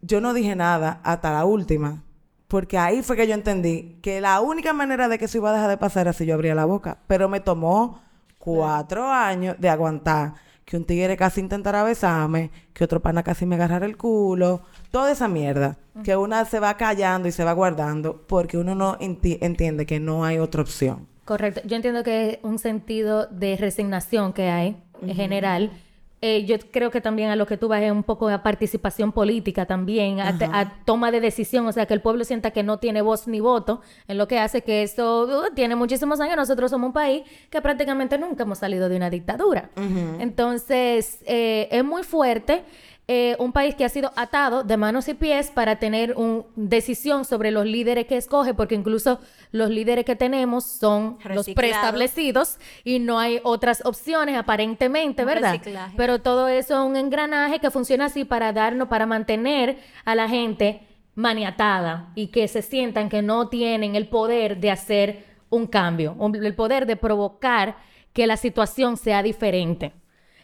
[0.00, 2.04] Yo no dije nada hasta la última,
[2.48, 5.52] porque ahí fue que yo entendí que la única manera de que eso iba a
[5.52, 6.98] dejar de pasar era si yo abría la boca.
[7.06, 8.00] Pero me tomó
[8.44, 10.32] cuatro años de aguantar
[10.64, 15.10] que un tigre casi intentara besarme, que otro pana casi me agarrara el culo, toda
[15.12, 19.38] esa mierda, que una se va callando y se va guardando porque uno no enti-
[19.40, 21.06] entiende que no hay otra opción.
[21.24, 21.60] Correcto.
[21.64, 25.70] Yo entiendo que es un sentido de resignación que hay en general.
[26.22, 29.10] Eh, yo creo que también a lo que tú vas es un poco a participación
[29.10, 32.62] política también, a, te- a toma de decisión, o sea, que el pueblo sienta que
[32.62, 36.36] no tiene voz ni voto, en lo que hace que eso uh, tiene muchísimos años.
[36.36, 39.70] Nosotros somos un país que prácticamente nunca hemos salido de una dictadura.
[40.20, 42.62] Entonces, eh, es muy fuerte.
[43.12, 47.24] Eh, un país que ha sido atado de manos y pies para tener una decisión
[47.24, 49.18] sobre los líderes que escoge, porque incluso
[49.50, 55.52] los líderes que tenemos son los preestablecidos y no hay otras opciones aparentemente, Un ¿verdad?
[55.54, 55.94] reciclaje.
[55.96, 60.28] Pero todo eso es un engranaje que funciona así para darnos, para mantener a la
[60.28, 66.14] gente maniatada y que se sientan que no tienen el poder de hacer un cambio,
[66.18, 67.76] un- el poder de provocar
[68.12, 69.92] que la situación sea diferente.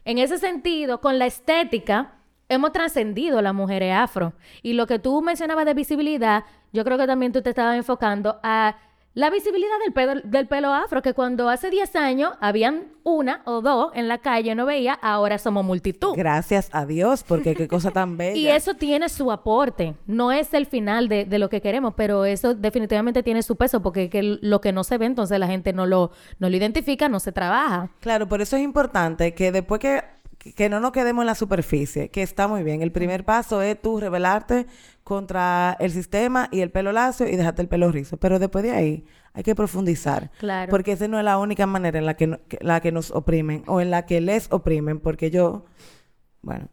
[0.05, 2.15] En ese sentido, con la estética,
[2.49, 4.33] hemos trascendido las mujeres afro.
[4.63, 8.39] Y lo que tú mencionabas de visibilidad, yo creo que también tú te estabas enfocando
[8.43, 8.77] a
[9.17, 13.63] la visibilidad del pelo, del pelo afro, que cuando hace 10 años habían una o
[13.63, 16.13] dos en la calle, no veía, ahora somos multitud.
[16.15, 18.37] Gracias a Dios, porque qué cosa tan bella.
[18.37, 19.95] Y eso tiene su aporte.
[20.07, 23.81] No es el final de, de lo que queremos, pero eso definitivamente tiene su peso,
[23.81, 27.09] porque que lo que no se ve, entonces la gente no lo, no lo identifica,
[27.09, 27.89] no se trabaja.
[28.01, 30.05] Claro, por eso es importante que después que,
[30.55, 32.83] que no nos quedemos en la superficie, que está muy bien.
[32.83, 34.67] El primer paso es tú rebelarte
[35.05, 38.17] contra el sistema y el pelo lacio y dejarte el pelo rizo.
[38.17, 40.31] Pero después de ahí hay que profundizar.
[40.39, 40.71] Claro.
[40.71, 43.11] Porque esa no es la única manera en la que, no- que- la que nos
[43.11, 44.99] oprimen o en la que les oprimen.
[45.01, 45.65] Porque yo,
[46.43, 46.69] bueno,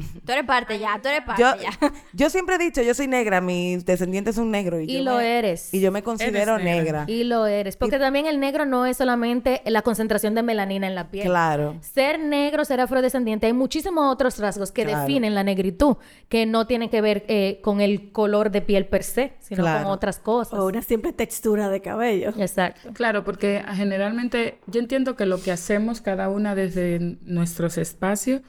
[0.26, 1.70] Tú eres parte ya, tú eres parte yo, ya.
[2.12, 4.80] yo siempre he dicho, yo soy negra, mis descendientes son negros.
[4.82, 5.72] Y, Y yo lo me- eres.
[5.74, 7.04] Y yo me considero negra.
[7.04, 7.04] negra.
[7.08, 7.76] Y lo eres.
[7.76, 11.26] Porque también el negro no es solamente la concentración de melanina en la piel.
[11.26, 11.76] Claro.
[11.80, 15.00] Ser negro, ser afrodescendiente, hay muchísimos otros rasgos que Claro.
[15.00, 15.96] definen la negritud,
[16.28, 19.84] que no tienen que ver eh, con el color de piel per se, sino Claro.
[19.84, 20.58] con otras cosas.
[20.58, 22.30] O una simple textura de cabello.
[22.38, 22.90] Exacto.
[22.94, 28.40] Claro, porque generalmente yo entiendo que lo que hacemos cada una desde nuestros espacios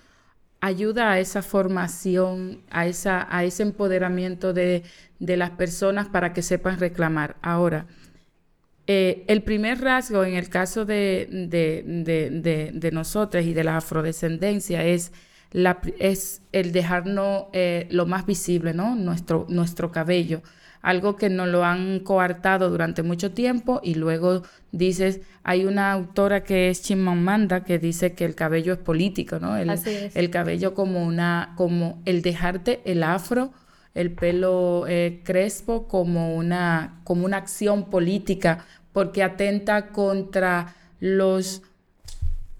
[0.61, 4.83] ayuda a esa formación, a, esa, a ese empoderamiento de,
[5.19, 7.35] de las personas para que sepan reclamar.
[7.41, 7.87] Ahora,
[8.87, 11.83] Eh, el primer rasgo en el caso de, de,
[12.73, 15.11] de, nosotras y de la afrodescendencia es,
[15.51, 18.95] la, es el dejarnos eh, lo más visible, ¿no?
[18.95, 20.41] Nuestro, nuestro cabello
[20.81, 26.43] algo que nos lo han coartado durante mucho tiempo y luego dices, hay una autora
[26.43, 29.57] que es Chimamanda que dice que el cabello es político, ¿no?
[29.57, 29.71] El,
[30.13, 33.51] el cabello como una, como el dejarte el afro,
[33.93, 41.63] el pelo eh, crespo como una, como una acción política porque atenta contra los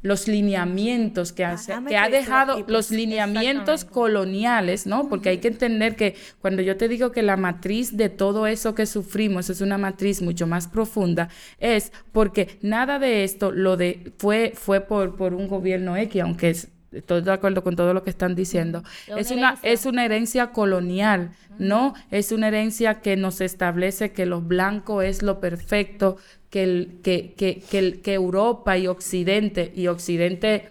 [0.01, 5.09] los lineamientos que, hace, que ha dejado, los lineamientos coloniales, ¿no?
[5.09, 8.73] Porque hay que entender que cuando yo te digo que la matriz de todo eso
[8.75, 14.13] que sufrimos es una matriz mucho más profunda, es porque nada de esto lo de
[14.17, 16.55] fue, fue por, por un gobierno X, aunque
[16.91, 18.83] estoy de acuerdo con todo lo que están diciendo.
[19.07, 21.93] Es una, es una herencia colonial, ¿no?
[22.11, 26.17] Es una herencia que nos establece que lo blanco es lo perfecto,
[26.49, 30.69] que, el, que, que, que, que Europa y Occidente, y Occidente,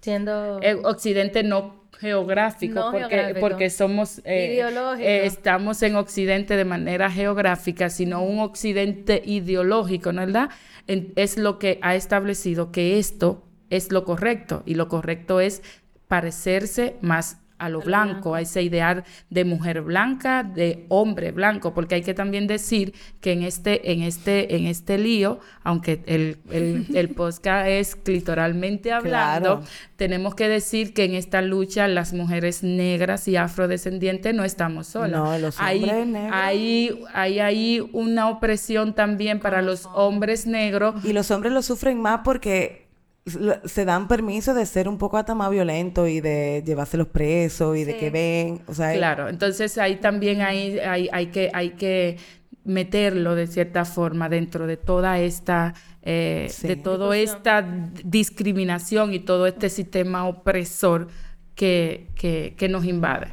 [0.00, 0.60] siendo...
[0.62, 4.60] Eh, Occidente no geográfico, porque, porque somos, eh,
[4.98, 10.50] eh, estamos en Occidente de manera geográfica, sino un Occidente ideológico, ¿no es verdad?
[10.88, 15.62] es lo que ha establecido que esto es lo correcto, y lo correcto es
[16.08, 21.94] parecerse más a lo blanco, a ese ideal de mujer blanca, de hombre blanco, porque
[21.94, 26.86] hay que también decir que en este, en este, en este lío, aunque el, el,
[26.94, 29.62] el podcast es clitoralmente hablando,
[29.94, 35.12] tenemos que decir que en esta lucha las mujeres negras y afrodescendientes no estamos solas.
[35.22, 36.32] No, los hombres hay, negros.
[36.34, 41.04] Hay, hay, hay una opresión también para los hombres negros.
[41.04, 42.81] Y los hombres lo sufren más porque
[43.24, 47.84] se dan permiso de ser un poco hasta más violento y de llevárselos presos y
[47.84, 52.16] de que ven, o sea, claro, entonces ahí también hay, hay, hay, que hay que
[52.64, 57.64] meterlo de cierta forma dentro de toda esta eh, de toda esta
[58.04, 61.06] discriminación y todo este sistema opresor
[61.54, 63.28] que, que, que, nos invade.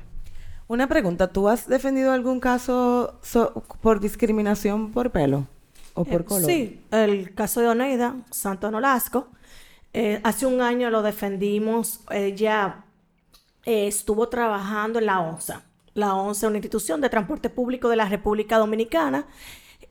[0.68, 3.20] Una pregunta, ¿tú has defendido algún caso
[3.82, 5.48] por discriminación por pelo
[5.96, 6.46] o por eh, color?
[6.46, 9.30] Sí, el caso de Oneida Santo Nolasco
[9.94, 12.02] eh, hace un año lo defendimos.
[12.12, 12.86] Ella
[13.66, 15.64] eh, estuvo trabajando en la ONSA.
[15.94, 19.26] La ONSA es una institución de transporte público de la República Dominicana.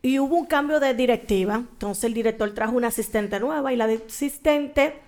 [0.00, 1.56] Y hubo un cambio de directiva.
[1.56, 5.00] Entonces el director trajo una asistente nueva y la asistente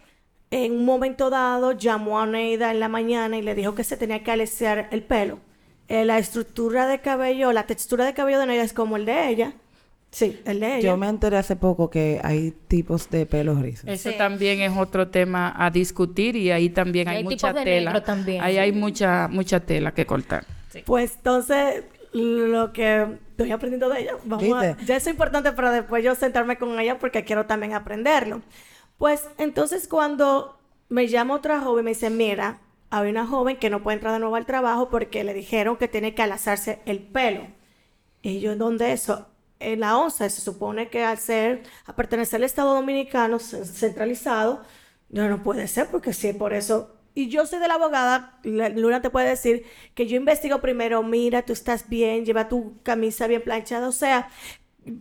[0.50, 3.96] en un momento dado llamó a Neida en la mañana y le dijo que se
[3.96, 5.38] tenía que alisar el pelo.
[5.88, 9.29] Eh, la estructura de cabello, la textura de cabello de Neida es como el de
[9.29, 9.55] ella.
[10.11, 10.88] Sí, el de ella.
[10.88, 13.88] Yo me enteré hace poco que hay tipos de pelos rizos.
[13.88, 18.03] Eso también es otro tema a discutir y ahí también hay, mucha tela.
[18.03, 20.44] También, ahí hay mucha mucha tela que cortar.
[20.85, 26.03] Pues entonces lo que estoy aprendiendo de ella, vamos a, ya es importante para después
[26.03, 28.42] yo sentarme con ella porque quiero también aprenderlo.
[28.99, 32.59] Pues entonces cuando me llama otra joven me dice, "Mira,
[32.90, 35.87] hay una joven que no puede entrar de nuevo al trabajo porque le dijeron que
[35.87, 37.46] tiene que alazarse el pelo."
[38.23, 39.30] Y yo, ¿dónde eso?
[39.61, 44.62] En la ONSA se supone que al ser, a pertenecer al Estado Dominicano centralizado,
[45.11, 46.96] no, no puede ser porque sí, por eso.
[47.14, 51.42] Y yo soy de la abogada, Luna te puede decir que yo investigo primero, mira,
[51.42, 54.31] tú estás bien, lleva tu camisa bien planchada, o sea,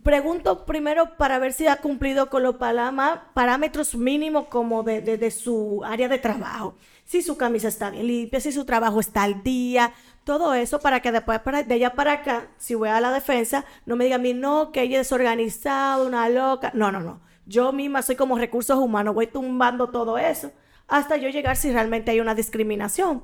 [0.02, 5.82] pregunto primero para ver si ha cumplido con los parámetros mínimos como de, de su
[5.84, 6.76] área de trabajo
[7.10, 9.92] si su camisa está bien limpia, si su trabajo está al día,
[10.24, 13.96] todo eso para que después de allá para acá, si voy a la defensa, no
[13.96, 16.70] me diga a mí, no, que ella es desorganizada, una loca.
[16.74, 17.20] No, no, no.
[17.46, 20.52] Yo misma soy como recursos humanos, voy tumbando todo eso
[20.90, 23.22] hasta yo llegar si realmente hay una discriminación.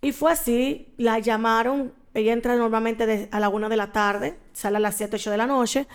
[0.00, 4.78] Y fue así, la llamaron, ella entra normalmente a la una de la tarde, sale
[4.78, 5.86] a las 7, 8 de la noche,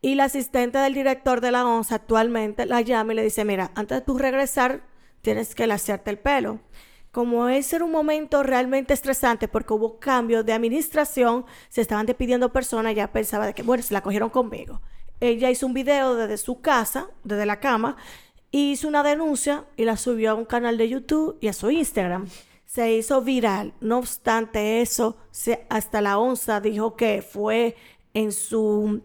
[0.00, 3.70] y la asistente del director de la ONSA actualmente la llama y le dice, mira,
[3.76, 4.82] antes de tú regresar,
[5.20, 6.58] tienes que lasearte el pelo.
[7.12, 12.52] Como ese era un momento realmente estresante porque hubo cambios de administración, se estaban despidiendo
[12.52, 14.80] personas, ya pensaba de que, bueno, se la cogieron conmigo.
[15.20, 17.96] Ella hizo un video desde su casa, desde la cama,
[18.50, 22.26] hizo una denuncia y la subió a un canal de YouTube y a su Instagram.
[22.64, 23.74] Se hizo viral.
[23.82, 25.18] No obstante eso,
[25.68, 27.76] hasta la ONSA dijo que fue
[28.14, 29.02] en su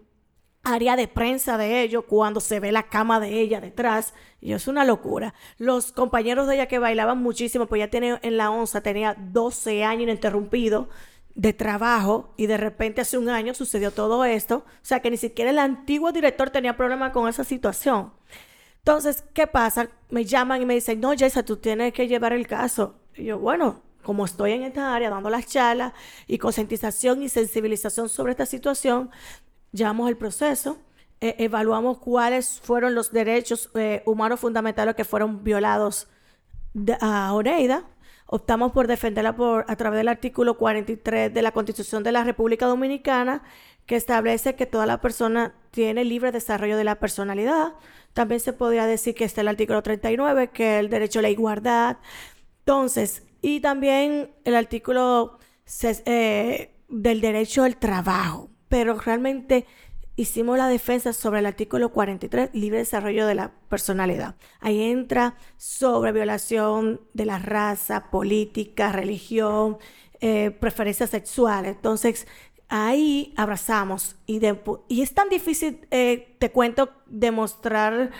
[0.72, 4.14] área de prensa de ellos cuando se ve la cama de ella detrás.
[4.40, 5.34] Y es una locura.
[5.58, 9.84] Los compañeros de ella que bailaban muchísimo, pues ya tenía en la onza, tenía 12
[9.84, 10.88] años ininterrumpido
[11.34, 14.64] de trabajo y de repente hace un año sucedió todo esto.
[14.66, 18.12] O sea que ni siquiera el antiguo director tenía problema con esa situación.
[18.78, 19.88] Entonces, ¿qué pasa?
[20.10, 22.96] Me llaman y me dicen, no, Jessa, tú tienes que llevar el caso.
[23.14, 25.92] Y yo, bueno, como estoy en esta área dando las charlas
[26.26, 29.10] y concientización y sensibilización sobre esta situación,
[29.72, 30.78] llevamos el proceso.
[31.20, 36.08] eh, evaluamos cuáles fueron los derechos eh, humanos fundamentales que fueron violados
[37.00, 37.84] a Oneida.
[38.26, 42.66] Optamos por defenderla por, a través del artículo 43 de la Constitución de la República
[42.66, 43.42] Dominicana,
[43.86, 47.72] que establece que toda la persona tiene libre desarrollo de la personalidad.
[48.12, 51.30] También se podría decir que está el artículo 39, que es el derecho a la
[51.30, 51.96] igualdad.
[52.60, 55.38] Entonces, y también el artículo
[56.04, 58.50] eh, del derecho al trabajo.
[58.68, 59.66] Pero realmente
[60.16, 64.34] hicimos la defensa sobre el artículo 43, libre desarrollo de la personalidad.
[64.60, 69.78] Ahí entra sobre violación de la raza, política, religión,
[70.20, 71.76] eh, preferencias sexuales.
[71.76, 72.26] Entonces,
[72.68, 78.10] ahí abrazamos y, es tan difícil, eh, te cuento, demostrar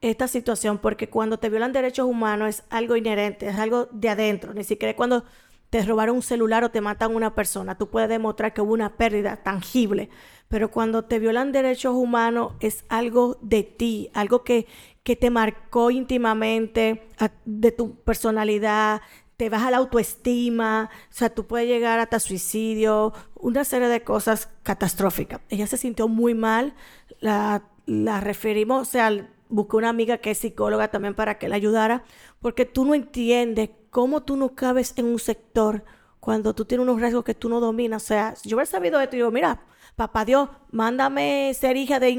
[0.00, 4.54] esta situación porque cuando te violan derechos humanos es algo inherente, es algo de adentro,
[4.54, 5.24] ni siquiera cuando
[5.70, 8.96] te robaron un celular o te matan una persona, tú puedes demostrar que hubo una
[8.96, 10.08] pérdida tangible,
[10.48, 14.66] pero cuando te violan derechos humanos es algo de ti, algo que,
[15.02, 17.08] que te marcó íntimamente
[17.44, 19.02] de tu personalidad,
[19.36, 24.48] te baja la autoestima, o sea, tú puedes llegar hasta suicidio, una serie de cosas
[24.64, 25.40] catastróficas.
[25.48, 26.74] Ella se sintió muy mal,
[27.20, 31.56] la, la referimos, o sea, busqué una amiga que es psicóloga también para que la
[31.56, 32.04] ayudara,
[32.40, 35.84] porque tú no entiendes cómo tú no cabes en un sector
[36.20, 38.02] cuando tú tienes unos rasgos que tú no dominas.
[38.02, 39.62] O sea, si yo hubiera sabido esto, digo, mira,
[39.96, 42.12] papá Dios, mándame ser hija de,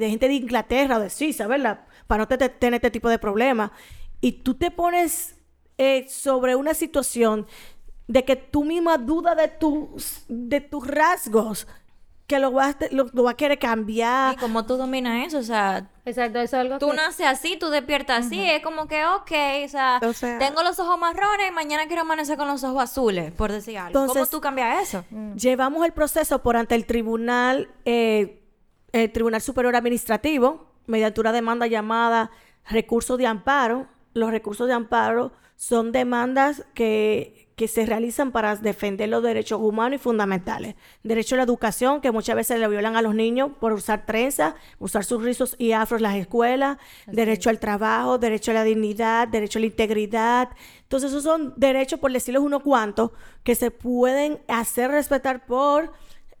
[0.00, 1.86] gente de Inglaterra o de Suiza, ¿verdad?
[2.06, 3.70] Para no tener este tipo de problemas.
[4.20, 5.36] Y tú te pones
[5.76, 7.46] eh, sobre una situación
[8.06, 11.68] de que tú misma duda de tus, de tus rasgos,
[12.28, 14.34] que lo vas, lo, a querer cambiar.
[14.34, 15.88] Y como tú dominas eso, o sea...
[16.04, 19.32] Exacto, eso es algo Tú naces así, tú despiertas así, es como que, ok,
[19.64, 20.00] o sea,
[20.38, 24.06] tengo los ojos marrones y mañana quiero amanecer con los ojos azules, por decir algo.
[24.06, 25.04] ¿Cómo tú cambias eso?
[25.10, 25.36] Mm.
[25.36, 28.42] Llevamos el proceso por ante el tribunal, eh,
[28.92, 32.30] el Tribunal Superior Administrativo, mediante una demanda llamada
[32.68, 33.86] recurso de amparo.
[34.12, 39.96] Los recursos de amparo son demandas que, que se realizan para defender los derechos humanos
[39.96, 40.76] y fundamentales.
[41.02, 44.54] Derecho a la educación, que muchas veces le violan a los niños por usar trenza,
[44.78, 46.78] usar sus rizos y afros en las escuelas.
[47.08, 50.50] derecho al trabajo, derecho a la dignidad, derecho a la integridad.
[50.82, 53.10] Entonces, esos son derechos, por decirles unos cuantos,
[53.42, 55.92] que se pueden hacer respetar por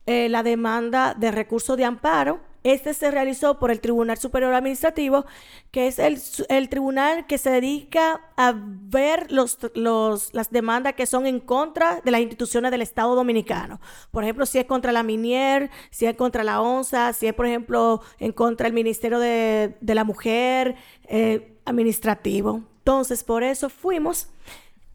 [0.06, 5.26] eh, la demanda de recursos de amparo este se realizó por el Tribunal Superior Administrativo,
[5.70, 11.40] que es el, tribunal que se dedica a ver los, las demandas que son en
[11.40, 13.80] contra de las instituciones del Estado Dominicano.
[14.10, 17.46] Por ejemplo, si es contra la Minier, si es contra la ONSA, si es, por
[17.46, 22.62] ejemplo, en contra del Ministerio de, la Mujer, eh, administrativo.
[22.78, 24.28] Entonces, por eso fuimos.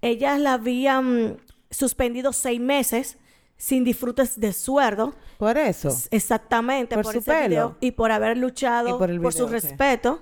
[0.01, 1.37] Ellas la habían
[1.69, 3.17] suspendido seis meses
[3.63, 5.13] sin disfrutes de sueldo.
[5.37, 5.89] Por eso.
[6.11, 7.77] Exactamente, por, su pelo.
[7.79, 10.21] y por haber luchado por, su respeto.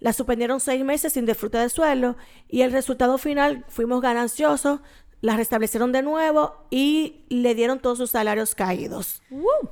[0.00, 2.16] La suspendieron seis meses sin disfrute de sueldo
[2.48, 4.80] y el resultado final fuimos gananciosos
[5.20, 9.20] la restablecieron de nuevo y le dieron todos sus salarios caídos.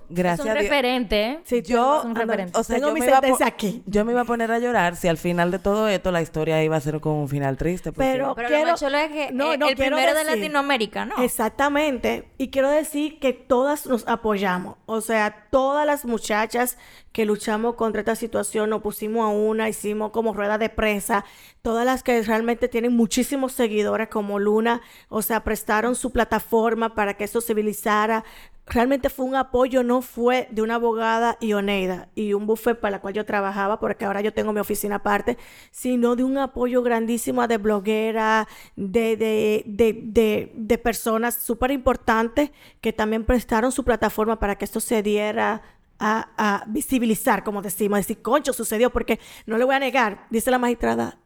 [0.08, 0.46] Gracias.
[0.46, 1.24] Es un referente.
[1.24, 1.40] ¿eh?
[1.44, 2.58] Sí, yo, un referente.
[2.58, 3.82] o sea, yo me, iba aquí.
[3.86, 6.62] yo me iba a poner a llorar si al final de todo esto la historia
[6.64, 7.92] iba a ser con un final triste.
[7.92, 11.22] Pero, pero quiero, lo es que no, eh, el primero de Latinoamérica, ¿no?
[11.22, 12.28] Exactamente.
[12.38, 14.76] Y quiero decir que todas nos apoyamos.
[14.86, 16.76] O sea, todas las muchachas
[17.16, 21.24] que luchamos contra esta situación, nos pusimos a una, hicimos como rueda de prensa,
[21.62, 27.14] todas las que realmente tienen muchísimos seguidores como Luna, o sea, prestaron su plataforma para
[27.14, 28.22] que esto civilizara.
[28.66, 32.90] Realmente fue un apoyo, no fue de una abogada y Oneida y un buffet para
[32.90, 35.38] la cual yo trabajaba, porque ahora yo tengo mi oficina aparte,
[35.70, 42.50] sino de un apoyo grandísimo de bloguera, de, de, de, de personas súper importantes
[42.82, 45.62] que también prestaron su plataforma para que esto se diera
[45.98, 50.58] a, visibilizar, como decimos, decir, concho, sucedió, porque no le voy a negar, dice la
[50.58, 51.18] magistrada,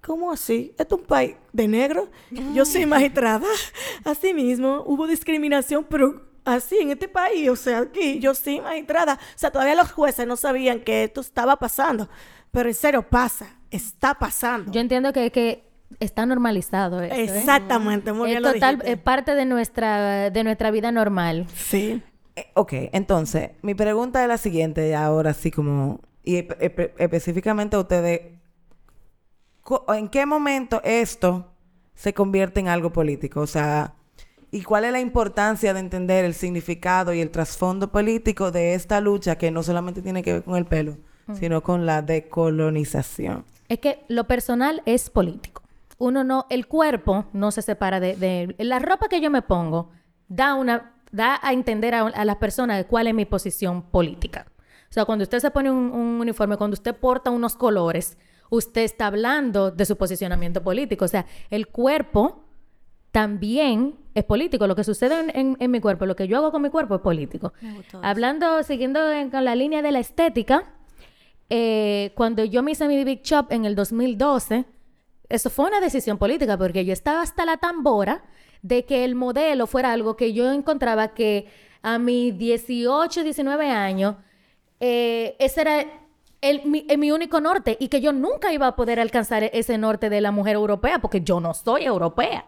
[0.00, 0.74] ¿cómo así?
[0.78, 2.08] ¿Esto es un país de negro?
[2.54, 3.46] Yo soy magistrada.
[4.04, 9.14] Así mismo, hubo discriminación, pero así en este país, o sea, aquí yo soy magistrada.
[9.14, 12.08] O sea, todavía los jueces no sabían que esto estaba pasando,
[12.52, 14.70] pero en serio pasa, está pasando.
[14.70, 15.64] Yo entiendo que, que
[15.98, 17.02] está normalizado.
[17.02, 17.24] ¿eh?
[17.24, 21.46] Exactamente, muy bien es total, es parte de nuestra, de nuestra vida normal.
[21.54, 22.00] Sí.
[22.36, 26.46] Eh, ok, entonces, mi pregunta es la siguiente, ahora sí como, y
[26.98, 28.20] específicamente a ustedes,
[29.88, 31.50] ¿en qué momento esto
[31.94, 33.40] se convierte en algo político?
[33.40, 33.94] O sea,
[34.50, 39.00] ¿y cuál es la importancia de entender el significado y el trasfondo político de esta
[39.00, 40.98] lucha que no solamente tiene que ver con el pelo,
[41.32, 43.46] sino con la decolonización?
[43.70, 45.62] Es que lo personal es político.
[45.96, 49.88] Uno no, el cuerpo no se separa de, de la ropa que yo me pongo
[50.28, 54.46] da una da a entender a, las personas cuál es mi posición política.
[54.90, 58.16] O sea, cuando usted se pone un, un uniforme, cuando usted porta unos colores,
[58.50, 61.04] usted está hablando de su posicionamiento político.
[61.04, 62.44] O sea, el cuerpo
[63.10, 64.66] también es político.
[64.66, 66.94] Lo que sucede en, en- en mi cuerpo, lo que yo hago con mi cuerpo
[66.96, 67.52] es político.
[68.02, 70.64] Hablando, siguiendo en- con la línea de la estética,
[71.48, 74.64] eh, cuando yo me hice mi Big Chop en el 2012,
[75.28, 78.24] eso fue una decisión política porque yo estaba hasta la tambora
[78.62, 81.46] de que el modelo fuera algo que yo encontraba que
[81.82, 84.16] a mis 18, 19 años,
[84.80, 85.84] eh, ese era
[86.42, 89.78] el- mi, eh, mi único norte y que yo nunca iba a poder alcanzar ese
[89.78, 92.44] norte de la mujer europea porque yo no soy europea.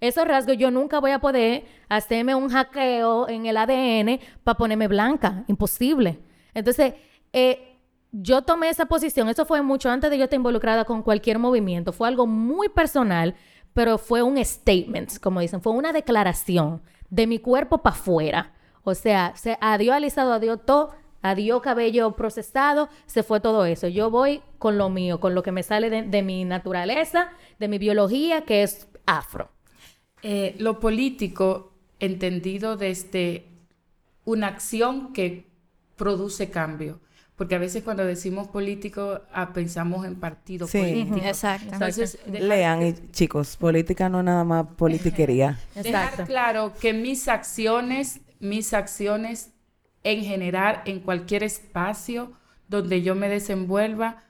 [0.00, 4.88] Esos rasgos yo nunca voy a poder hacerme un hackeo en el ADN para ponerme
[4.88, 5.44] blanca.
[5.48, 6.18] Imposible.
[6.52, 6.94] Entonces,
[7.32, 7.76] eh,
[8.10, 9.28] yo tomé esa posición.
[9.28, 11.92] Eso fue mucho antes de yo estar involucrada con cualquier movimiento.
[11.92, 13.34] Fue algo muy personal,
[13.74, 15.62] pero fue un statement, como dicen.
[15.62, 18.52] Fue una declaración de mi cuerpo para afuera.
[18.84, 20.90] O sea, se adiós alisado, adiós todo,
[21.22, 23.88] adiós cabello procesado, se fue todo eso.
[23.88, 27.78] Yo voy con lo mío, con lo que me sale de, mi naturaleza, de mi
[27.78, 29.50] biología, que es afro.
[30.22, 33.46] Eh, lo político entendido desde
[34.24, 35.46] una acción que
[35.96, 37.00] produce cambio.
[37.42, 40.78] Porque a veces cuando decimos político ah, pensamos en partido Sí.
[40.78, 41.16] político.
[41.26, 41.72] Exacto.
[41.72, 45.58] Entonces, dejar- Lean, y chicos, política no es nada más politiquería.
[45.74, 49.50] Dejar claro que mis acciones, mis acciones
[50.04, 52.30] en general, en cualquier espacio
[52.68, 54.22] donde yo me desenvuelva,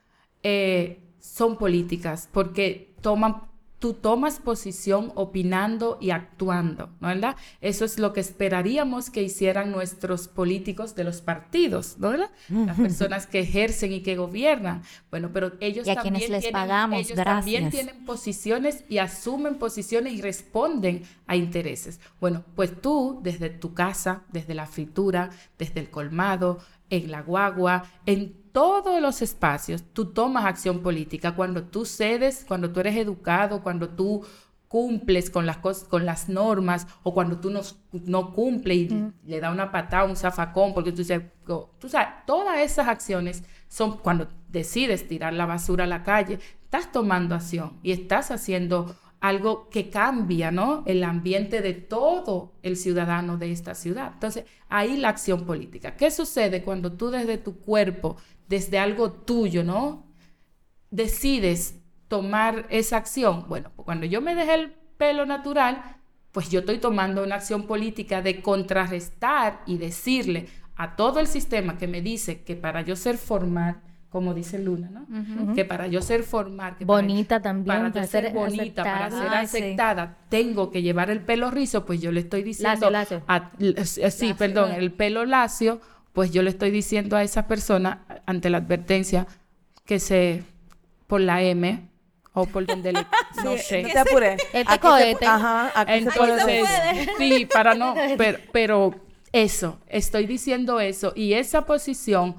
[0.42, 3.42] eh, son políticas, porque toman,
[3.82, 7.34] tú tomas posición opinando y actuando, ¿no verdad?
[7.60, 12.30] Eso es lo que esperaríamos que hicieran nuestros políticos de los partidos, ¿no verdad?
[12.48, 14.82] Las personas que ejercen y que gobiernan.
[15.10, 18.98] Bueno, pero ellos Y a también quienes les tienen- pagamos, ellos también tienen posiciones y
[18.98, 21.98] asumen posiciones y responden a intereses.
[22.20, 26.60] Bueno, pues tú desde tu casa, desde la fritura, desde el colmado,
[26.92, 31.34] en la guagua, en todos los espacios, tú tomas acción política.
[31.34, 34.26] Cuando tú cedes, cuando tú eres educado, cuando tú
[34.68, 37.62] cumples con las cosas, con las normas, o cuando tú no,
[37.92, 42.58] no cumples y le da una patada, un zafacón, porque tú dices, tú sabes, todas
[42.60, 47.92] esas acciones son cuando decides tirar la basura a la calle, estás tomando acción y
[47.92, 50.82] estás haciendo algo que cambia, ¿no?
[50.84, 54.10] El ambiente de todo el ciudadano de esta ciudad.
[54.12, 55.96] Entonces, ahí la acción política.
[55.96, 58.16] ¿Qué sucede cuando tú desde tu cuerpo,
[58.48, 60.12] desde algo tuyo, ¿no?
[60.92, 63.46] decides tomar esa acción?
[63.48, 65.96] Bueno, pues cuando yo me dejé el pelo natural,
[66.30, 71.76] pues yo estoy tomando una acción política de contrarrestar y decirle a todo el sistema
[71.76, 73.80] que me dice que para yo ser formal,
[74.12, 75.54] como dice Luna, ¿no?
[75.54, 78.84] Que para yo ser formal, que para- Bonita también, para, para yo ser ser bonita,
[78.84, 79.22] para aceptada.
[79.28, 79.56] ser Ay, sí.
[79.56, 83.22] aceptada, tengo que llevar el pelo rizo, pues yo le estoy diciendo, Lacio, lacio.
[83.26, 85.80] a- sí, perdón, el pelo lacio,
[86.12, 89.26] pues yo le estoy diciendo a esa persona ante la advertencia
[89.86, 90.42] que se
[91.06, 91.88] por la M
[92.34, 93.06] o por donde le
[93.44, 93.82] no sé.
[93.82, 94.42] No te apures.
[94.52, 95.26] Este se- cohete.
[95.26, 98.94] Ajá, aquí se Entonces, puede- sí, para no, pero, pero
[99.32, 102.36] eso, estoy diciendo eso y esa posición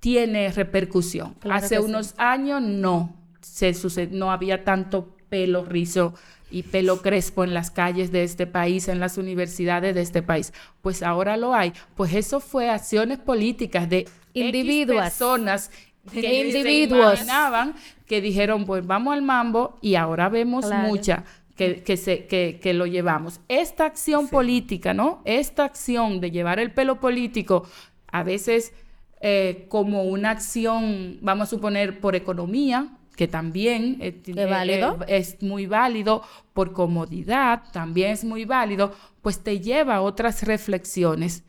[0.00, 1.34] tiene repercusión.
[1.40, 1.82] Claro Hace sí.
[1.82, 6.14] unos años no se suce- no había tanto pelo rizo
[6.50, 10.52] y pelo crespo en las calles de este país, en las universidades de este país.
[10.82, 11.72] Pues ahora lo hay.
[11.94, 15.10] Pues eso fue acciones políticas de X Individuas.
[15.12, 15.70] personas
[16.10, 17.10] que Individuos.
[17.18, 17.74] se imaginaban
[18.06, 20.88] que dijeron, pues vamos al mambo y ahora vemos Claro.
[20.88, 21.24] mucha
[21.56, 23.40] que, que, se, que, que lo llevamos.
[23.48, 25.20] Esta acción política, ¿no?
[25.26, 27.66] Esta acción de llevar el pelo político,
[28.10, 28.72] a veces
[29.20, 34.98] eh, como una acción, vamos a suponer, por economía, que también eh, tiene- válido.
[35.06, 36.22] eh, es muy válido,
[36.54, 38.92] por comodidad, también es muy válido,
[39.22, 41.44] pues te lleva a otras reflexiones.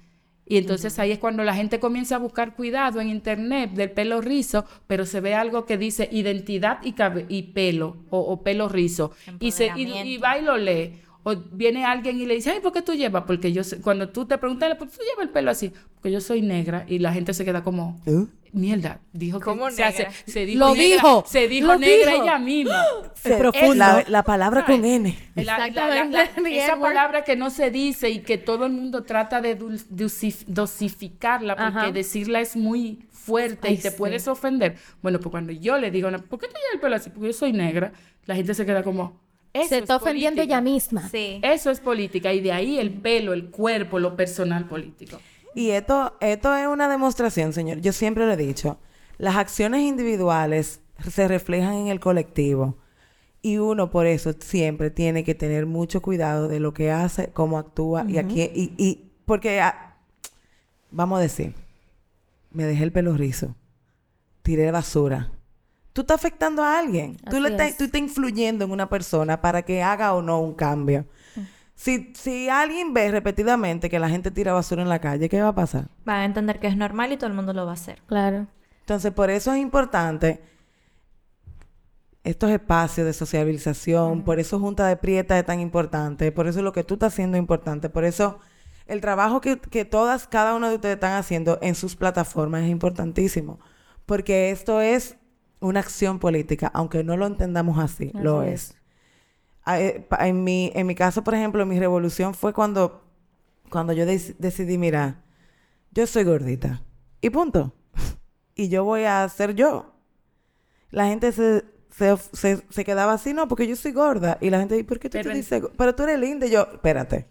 [0.46, 4.20] Y entonces ahí es cuando la gente comienza a buscar cuidado en internet del pelo
[4.20, 6.94] rizo, pero se ve algo que dice identidad y,
[7.30, 9.12] y pelo o, o pelo rizo.
[9.40, 11.00] Y, se, y, y va y lo lee.
[11.24, 13.24] O viene alguien y le dice, ay, ¿por qué tú llevas?
[13.28, 15.72] Porque yo, sé- cuando tú te preguntas, ¿por qué tú llevas el pelo así?
[15.96, 18.26] Porque yo soy negra y la gente se queda como, ¿Eh?
[18.54, 20.12] mierda, dijo que ¿Cómo sea, negra?
[20.12, 22.24] se, se dijo Lo negra, dijo, se dijo lo negra dijo.
[22.24, 22.84] ella misma.
[23.14, 23.76] Se- profundo.
[23.76, 25.16] La, la palabra con N.
[25.36, 26.18] La- la- la- Exactamente.
[26.18, 29.58] la- The esa palabra que no se dice y que todo el mundo trata de
[29.60, 31.92] dosif- dosificarla porque Ajá.
[31.92, 33.96] decirla es muy fuerte Ay, y te sí.
[33.98, 34.76] puedes ofender.
[35.04, 37.10] Bueno, pues cuando yo le digo, ¿por qué te llevas el pelo así?
[37.12, 37.94] Porque yo soy negra,
[38.26, 39.20] la gente se queda como,
[39.54, 40.56] eso Se es está ofendiendo política.
[40.58, 41.10] ella misma.
[41.10, 41.40] Sí.
[41.44, 45.20] Eso es política y de ahí el pelo, el cuerpo, lo personal político.
[45.54, 47.80] Y esto, esto es una demostración, señor.
[47.82, 48.78] Yo siempre lo he dicho.
[49.18, 52.78] Las acciones individuales se reflejan en el colectivo.
[53.42, 57.58] Y uno por eso siempre tiene que tener mucho cuidado de lo que hace, cómo
[57.58, 58.52] actúa y a quién.
[58.54, 59.98] Y, y porque, ah,
[60.92, 61.54] vamos a decir,
[62.52, 63.56] me dejé el pelo rizo,
[64.44, 65.32] tiré basura.
[65.94, 67.18] Tú estás afectando a alguien.
[67.30, 67.78] Tú, le estás, es.
[67.78, 71.06] tú estás influyendo en una persona para que haga o no un cambio.
[71.36, 71.42] Mm.
[71.76, 75.50] Si, si alguien ve repetidamente que la gente tira basura en la calle, ¿qué va
[75.50, 75.88] a pasar?
[76.06, 78.02] Van a entender que es normal y todo el mundo lo va a hacer.
[78.06, 78.48] Claro.
[78.82, 80.42] Entonces, por eso es importante
[82.24, 86.72] estos espacios de sociabilización, por eso Junta de Prieta es tan importante, por eso lo
[86.72, 88.40] que tú estás haciendo es importante, por eso
[88.86, 92.70] el trabajo que, que todas, cada uno de ustedes están haciendo en sus plataformas es
[92.70, 93.60] importantísimo,
[94.06, 95.18] porque esto es
[95.62, 98.72] una acción política, aunque no lo entendamos así, lo es.
[98.72, 98.76] es.
[99.64, 103.04] Ah, eh, En mi, en mi caso, por ejemplo, mi revolución fue cuando,
[103.70, 105.22] cuando yo dec- decidí, mira,
[105.92, 106.82] yo soy gordita.
[107.22, 107.74] Y punto.
[108.56, 109.94] y yo voy a ser yo.
[110.90, 114.38] La gente se, se, se- se quedaba así, no, porque yo soy gorda.
[114.42, 115.62] Y la gente dice, ¿por qué tú Pero te dices?
[115.62, 116.48] go-?" Pero tú eres linda.
[116.48, 117.28] Y yo, espérate.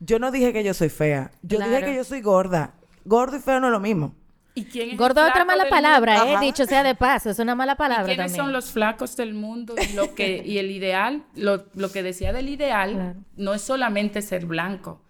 [0.00, 1.30] Yo no dije que yo soy fea.
[1.42, 2.74] Yo dije que yo soy gorda.
[3.04, 4.14] Gordo y feo no es lo mismo.
[4.54, 6.30] ¿Y quién es Gordo es otra mala palabra, mundo?
[6.30, 6.44] eh, Ajá.
[6.44, 8.44] dicho sea de paso, es una mala ¿Y palabra quiénes también.
[8.44, 9.74] son los flacos del mundo?
[9.90, 13.18] Y, lo que, y el ideal, lo, lo que decía del ideal, Claro.
[13.36, 15.00] no es solamente ser blanco,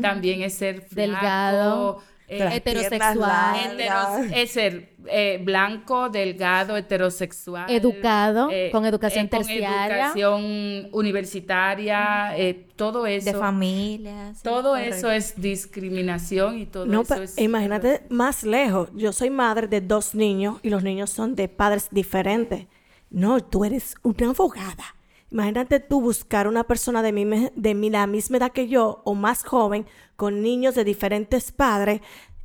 [0.00, 3.56] también es ser flaco, Delgado, eh, heterosexual.
[3.78, 7.70] heteros- es ser eh, blanco, delgado, heterosexual.
[7.70, 9.86] Educado, con educación con terciaria.
[10.04, 13.32] educación universitaria, eh, todo eso.
[13.32, 14.36] De familias.
[14.38, 14.94] sí, Todo correcto.
[14.96, 17.38] eso es discriminación y todo No, eso es...
[17.38, 18.90] imagínate más lejos.
[18.94, 22.66] Yo soy madre de dos niños y los niños son de padres diferentes.
[23.10, 24.94] No, tú eres una abogada.
[25.30, 27.24] Imagínate tú buscar una persona de, mi,
[27.54, 32.00] de mi- la misma edad que yo o más joven con niños de diferentes padres.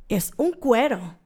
[0.08, 1.18] Es un cuero.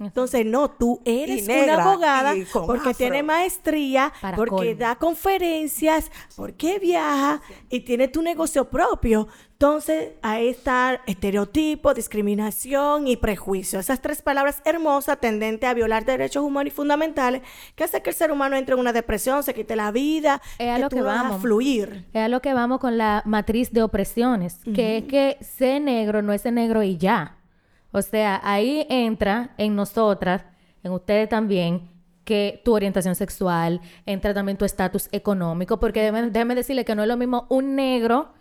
[0.00, 2.94] Entonces, no, tú eres negra, una abogada porque afro.
[2.94, 4.74] tiene maestría, Para porque colmo.
[4.78, 9.26] da conferencias, porque viaja y tiene tu negocio propio.
[9.52, 13.80] Entonces, ahí está estereotipo, discriminación y prejuicio.
[13.80, 17.42] Esas tres palabras hermosas tendentes a violar derechos humanos y fundamentales
[17.74, 20.68] que hace que el ser humano entre en una depresión, se quite la vida, Es
[20.70, 21.42] a lo tú que no dejas vamos.
[21.42, 22.06] fluir.
[22.12, 26.22] Es a lo que vamos con la matriz de opresiones, que es que ser negro
[26.22, 27.34] no es ser negro y ya.
[27.92, 30.44] O sea, ahí entra en nosotras,
[30.82, 31.90] en ustedes también,
[32.24, 37.02] que tu orientación sexual, entra también tu estatus económico, porque déjeme, déjeme decirle que no
[37.02, 38.34] es lo mismo un negro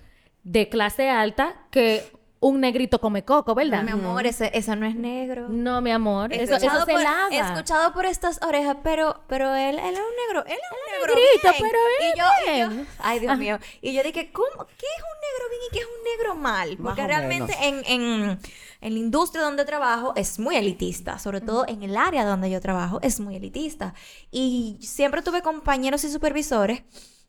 [0.43, 2.03] de clase alta que
[2.39, 3.83] un negrito come coco, ¿verdad?
[3.83, 5.47] Mi amor, ese, eso no es negro.
[5.49, 7.29] No, mi amor, eso, eso se por- lava.
[7.31, 10.45] He escuchado por estas orejas, pero, pero él, él es un negro.
[10.45, 11.15] Él es un negro.
[11.15, 11.71] negrito, bien.
[11.71, 12.87] pero y es yo, y yo- bien.
[12.99, 13.59] ay, Dios mío.
[13.81, 14.67] Y yo dije, ¿cómo?
[14.67, 16.67] ¿Qué es un negro bien y qué es un negro mal?
[16.77, 18.39] Porque Más o realmente en, en,
[18.81, 21.19] en la industria donde trabajo es muy elitista.
[21.19, 23.93] Sobre todo en el área donde yo trabajo es muy elitista.
[24.31, 26.83] Y siempre tuve compañeros y supervisores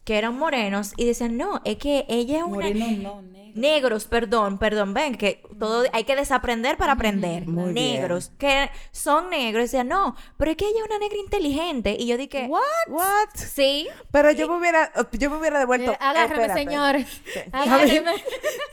[0.08, 2.54] que eran morenos y decían, no, es que ella es una...
[2.54, 3.38] Moreno no, negro.
[3.54, 7.46] Negros, perdón, perdón, ven, que todo hay que desaprender para aprender.
[7.46, 8.00] Muy bien.
[8.00, 9.60] negros, que son negros.
[9.60, 11.94] Y decían, no, pero es que ella es una negra inteligente.
[11.98, 12.62] Y yo dije, What?
[12.88, 13.28] What?
[13.34, 13.86] Sí.
[14.12, 15.92] Pero yo me hubiera, yo me hubiera devuelto.
[15.92, 16.60] Eh, agárrame, espérate.
[16.60, 16.96] señor.
[17.52, 18.12] Agárrame.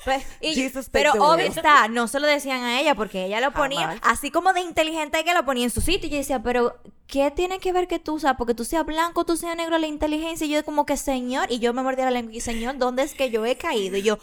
[0.05, 3.51] Pues, y- Jesus, pero obvio está, no se lo decían a ella porque ella lo
[3.51, 3.99] ponía Jamás.
[4.03, 6.07] así como de inteligente que lo ponía en su sitio.
[6.07, 6.75] Y yo decía, pero
[7.07, 9.77] ¿qué tiene que ver que tú, o sea, porque tú seas blanco, tú seas negro,
[9.79, 10.45] la inteligencia?
[10.45, 13.13] Y yo como que, señor, y yo me mordía la lengua y señor, ¿dónde es
[13.13, 13.97] que yo he caído?
[13.97, 14.17] Y yo,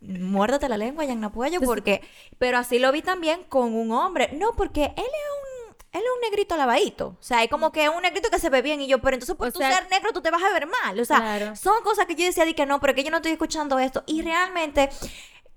[0.00, 2.02] muérdate la lengua, ya no puedo, porque,
[2.38, 4.30] pero así lo vi también con un hombre.
[4.34, 5.46] No, porque él es un
[5.92, 7.16] él es un negrito lavadito.
[7.18, 8.82] O sea, es como que es un negrito que se ve bien.
[8.82, 10.66] Y yo, pero entonces por O tú sea- ser negro, tú te vas a ver
[10.66, 11.00] mal.
[11.00, 11.56] O sea, Claro.
[11.56, 14.02] son cosas que yo decía de que no, pero que yo no estoy escuchando esto.
[14.06, 14.90] Y realmente,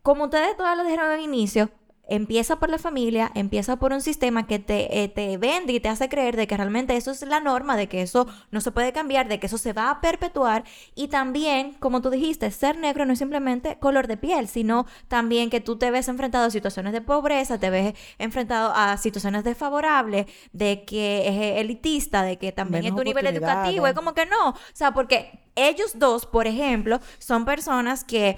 [0.01, 1.69] como ustedes todas lo dijeron al inicio,
[2.09, 5.89] empieza por la familia, empieza por un sistema que te, eh, te vende y te
[5.89, 8.91] hace creer de que realmente eso es la norma, de que eso no se puede
[8.91, 10.63] cambiar, de que eso se va a perpetuar.
[10.95, 15.49] Y también, como tú dijiste, ser negro no es simplemente color de piel, sino también
[15.49, 20.25] que tú te ves enfrentado a situaciones de pobreza, te ves enfrentado a situaciones desfavorables,
[20.51, 24.49] de que es elitista, de que también es tu nivel educativo, es como que no.
[24.49, 28.37] O sea, porque ellos dos, por ejemplo, son personas que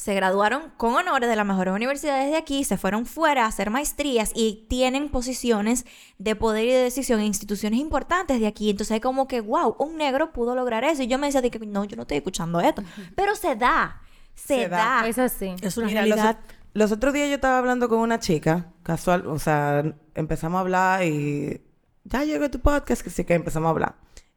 [0.00, 3.68] se graduaron con honores de las mejores universidades de aquí, se fueron fuera a hacer
[3.68, 5.84] maestrías y tienen posiciones
[6.16, 8.70] de poder y de decisión en instituciones importantes de aquí.
[8.70, 11.02] Entonces es como que, wow, un negro pudo lograr eso.
[11.02, 12.82] Y yo me decía de que no, yo no estoy escuchando esto.
[13.14, 14.00] Pero se da,
[14.34, 15.02] se, Se da.
[15.02, 15.06] da.
[15.06, 15.54] Es así.
[15.60, 16.40] Es una Mira, los, realidad.
[16.72, 19.84] los otros días yo estaba hablando con una chica, casual, o sea,
[20.14, 21.60] empezamos a hablar y
[22.04, 23.96] ya llegó tu podcast, que sí que empezamos a hablar.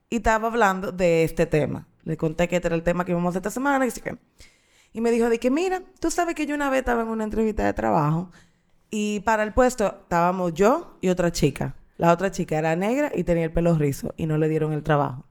[0.09, 1.87] Y estaba hablando de este tema.
[2.03, 4.01] Le conté que este era el tema que íbamos a hacer esta semana, que sí
[4.01, 4.17] que...
[4.93, 7.23] Y me dijo de que, mira, tú sabes que yo una vez estaba en una
[7.23, 8.29] entrevista de trabajo
[8.91, 11.75] y para el puesto estábamos yo y otra chica.
[11.97, 14.83] La otra chica era negra y tenía el pelo rizo y no le dieron el
[14.83, 15.25] trabajo.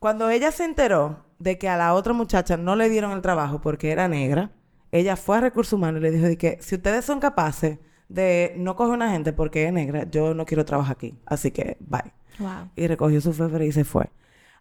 [0.00, 3.60] Cuando ella se enteró de que a la otra muchacha no le dieron el trabajo
[3.60, 4.50] porque era negra,
[4.90, 8.54] ella fue a Recursos Humanos y le dijo de que si ustedes son capaces de
[8.56, 12.12] no coge una gente porque es negra, yo no quiero trabajar aquí, así que bye.
[12.38, 12.70] Wow.
[12.76, 14.10] Y recogió su febre y se fue.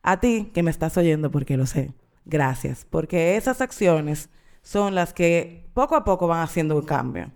[0.01, 1.93] A ti, que me estás oyendo porque lo sé,
[2.26, 4.30] gracias, porque esas acciones
[4.61, 7.32] son las que poco a poco van haciendo un cambio.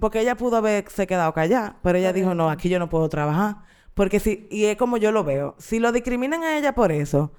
[0.00, 3.56] Porque ella pudo haberse quedado callada, pero ella dijo, no, aquí yo no puedo trabajar.
[3.94, 7.32] Porque si, y es como yo lo veo, si lo discriminan a ella por eso,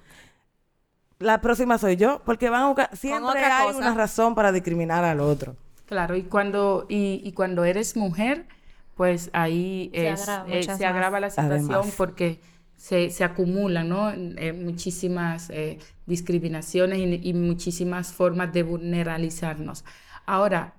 [1.18, 3.78] la próxima soy yo, porque van a buscar, siempre hay cosa.
[3.78, 5.56] una razón para discriminar al otro.
[5.86, 8.46] Claro, y cuando, y, y cuando eres mujer,
[8.94, 11.94] pues ahí Se es- agrava eh, se agrava la situación Además.
[11.96, 12.40] porque
[12.80, 14.10] se, se acumulan, ¿no?
[14.10, 19.84] Eh, muchísimas eh, discriminaciones y, y muchísimas formas de vulneralizarnos.
[20.24, 20.74] Ahora,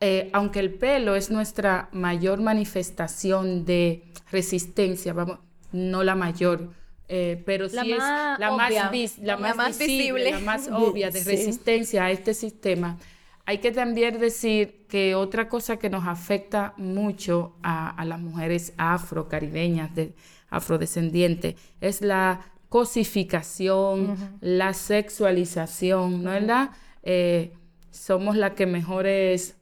[0.00, 5.38] eh, aunque el pelo es nuestra mayor manifestación de resistencia, vamos,
[5.72, 6.72] no la mayor,
[7.08, 8.82] eh, pero La sí es la obvia.
[8.84, 10.30] más, vis- la La más, más visible, visible.
[10.32, 11.30] la más obvia de Sí.
[11.30, 12.98] resistencia a este sistema.
[13.46, 18.74] Hay que también decir que otra cosa que nos afecta mucho a, a las mujeres
[18.76, 20.14] afrocaribeñas, de,
[20.50, 26.70] afrodescendientes, es la cosificación, la sexualización, ¿no es verdad?
[27.02, 27.52] Eh,
[27.90, 29.56] somos la que mejores,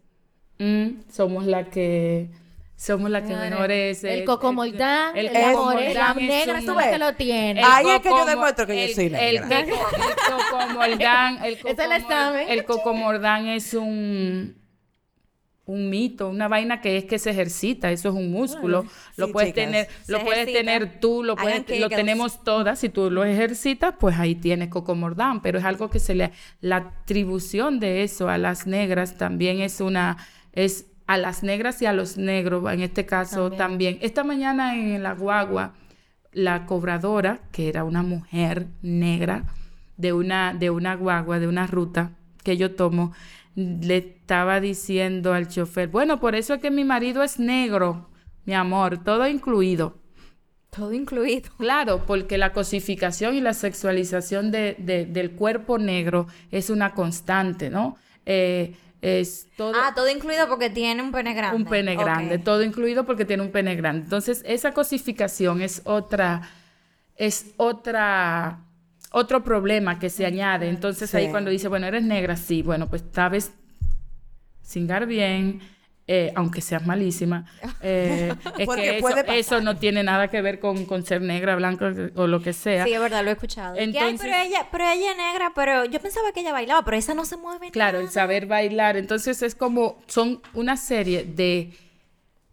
[0.59, 2.31] mm, somos la que,
[2.77, 4.05] somos la que Señores, mejores.
[4.05, 7.59] el eh, cocomoldán, el el cocomoldán las negras un- son las que lo tienen.
[7.59, 9.59] el Ahí es que yo demuestro que yo el- soy el negra.
[9.61, 9.67] El
[10.51, 14.57] cocomordán, el el cocomordán es un
[15.67, 18.85] un mito, una vaina que es que se ejercita, eso es un músculo,
[19.17, 19.65] lo sí, puedes chicas.
[19.65, 20.59] tener, lo puedes ejercita.
[20.59, 25.41] tener tú, lo puedes, lo tenemos todas, si tú lo ejercitas, pues ahí tienes cocomordán,
[25.41, 29.81] pero es algo que se le la atribución de eso a las negras también es
[29.81, 30.19] una
[30.53, 33.99] es a las negras y a los negros, en este caso también.
[34.01, 35.75] Esta mañana en la guagua
[36.35, 39.45] la cobradora, que era una mujer negra
[39.97, 42.11] de una, de una guagua, de una ruta
[42.43, 43.13] que yo tomo,
[43.55, 48.11] le estaba diciendo al chofer, bueno, por eso es que mi marido es negro,
[48.45, 49.99] mi amor, todo incluido.
[50.71, 51.51] Todo incluido.
[51.59, 57.71] Claro, porque la cosificación y la sexualización de- de- del cuerpo negro es una constante,
[57.71, 57.97] ¿no?
[58.27, 59.73] Eh, es todo...
[59.77, 61.57] Ah, todo incluido porque tiene un pene grande.
[61.63, 64.03] Un pene grande, todo incluido porque tiene un pene grande.
[64.05, 66.41] Entonces, esa cosificación es otra,
[67.17, 68.64] es otra,
[69.15, 70.69] otro problema que se añade.
[70.69, 73.53] Entonces, ahí cuando dice, bueno, eres negra, sí, bueno, pues sabes
[74.63, 75.61] cingar bien,
[76.07, 77.47] eh, aunque seas malísima.
[77.81, 79.37] eh, es Porque que eso, puede pasar.
[79.37, 82.85] eso no tiene nada que ver con, con ser negra, blanca o lo que sea.
[82.85, 83.75] Sí, es verdad, lo he escuchado.
[83.75, 86.85] Que, ay, Entonces- pero ella, pero ella es negra, pero yo pensaba que ella bailaba,
[86.85, 88.13] pero esa no se mueve Claro, el nada.
[88.15, 88.97] saber bailar.
[88.97, 91.73] Entonces es como, son una serie de,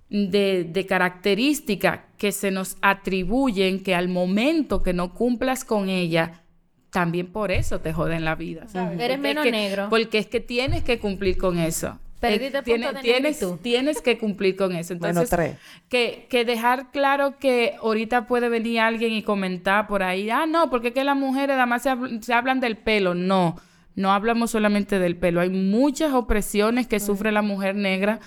[0.10, 6.44] de, de características que se nos atribuyen que al momento que no cumplas con ella,
[6.92, 8.68] también por eso te joden la vida.
[8.68, 9.00] ¿sabes?
[9.00, 9.88] Eres Porque es menos que- negro.
[9.90, 11.98] Porque es que tienes que cumplir con eso.
[12.20, 14.94] Perdiste Eh, tiene- punto de tienes, tienes que cumplir con eso.
[14.96, 15.58] Bueno, Entonces, tres.
[15.90, 20.70] que, que dejar claro que ahorita puede venir alguien y comentar por ahí, ah, no,
[20.70, 23.16] porque es que las mujeres nada más se, habl- se hablan del pelo.
[23.16, 23.56] No,
[23.96, 25.42] no hablamos solamente del pelo.
[25.42, 28.20] Hay muchas opresiones que sufre la mujer negra,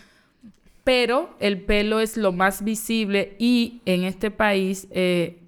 [0.83, 5.39] pero el pelo es lo más visible y en este país eh,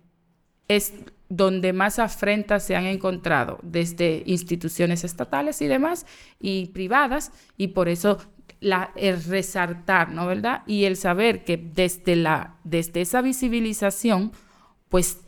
[0.68, 0.92] es
[1.28, 6.06] donde más afrentas se han encontrado desde instituciones estatales y demás
[6.38, 8.18] y privadas y por eso
[8.60, 10.26] la, el resaltar, ¿no?
[10.26, 10.62] ¿Verdad?
[10.66, 14.32] Y el saber que desde, la, desde esa visibilización,
[14.88, 15.20] pues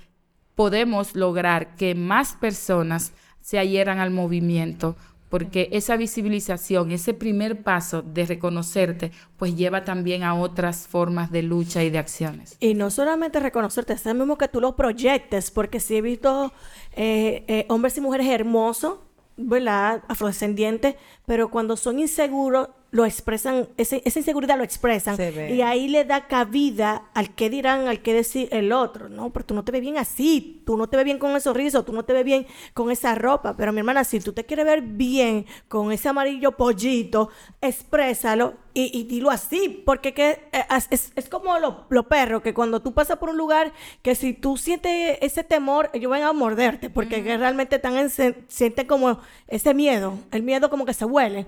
[0.54, 4.96] podemos lograr que más personas se adhieran al movimiento,
[5.28, 11.42] porque esa visibilización, ese primer paso de reconocerte, pues lleva también a otras formas de
[11.42, 12.56] lucha y de acciones.
[12.60, 16.52] Y no solamente reconocerte, es mismo que tú lo proyectes, porque sí he visto
[16.96, 18.98] eh, eh, hombres y mujeres hermosos,
[19.36, 20.02] ¿verdad?
[20.08, 25.16] Afrodescendientes, pero cuando son inseguros, lo expresan, ese- esa inseguridad lo expresan.
[25.16, 25.54] Se ve.
[25.54, 29.30] Y ahí le da cabida al que dirán, al que decir el otro, ¿no?
[29.30, 31.84] Pero tú no te ves bien así, tú no te ves bien con esos rizos,
[31.84, 33.54] tú no te ves bien con esa ropa.
[33.56, 37.28] Pero mi hermana, si tú te quieres ver bien con ese amarillo pollito,
[37.60, 42.42] exprésalo y, y dilo así, porque que, eh, es, es- es como los los perros,
[42.42, 43.72] que cuando tú pasas por un lugar,
[44.02, 48.08] que si tú sientes ese temor, ellos van a morderte, porque que realmente están en,
[48.10, 49.18] se- sienten como
[49.48, 51.46] ese miedo, el miedo como que se huele.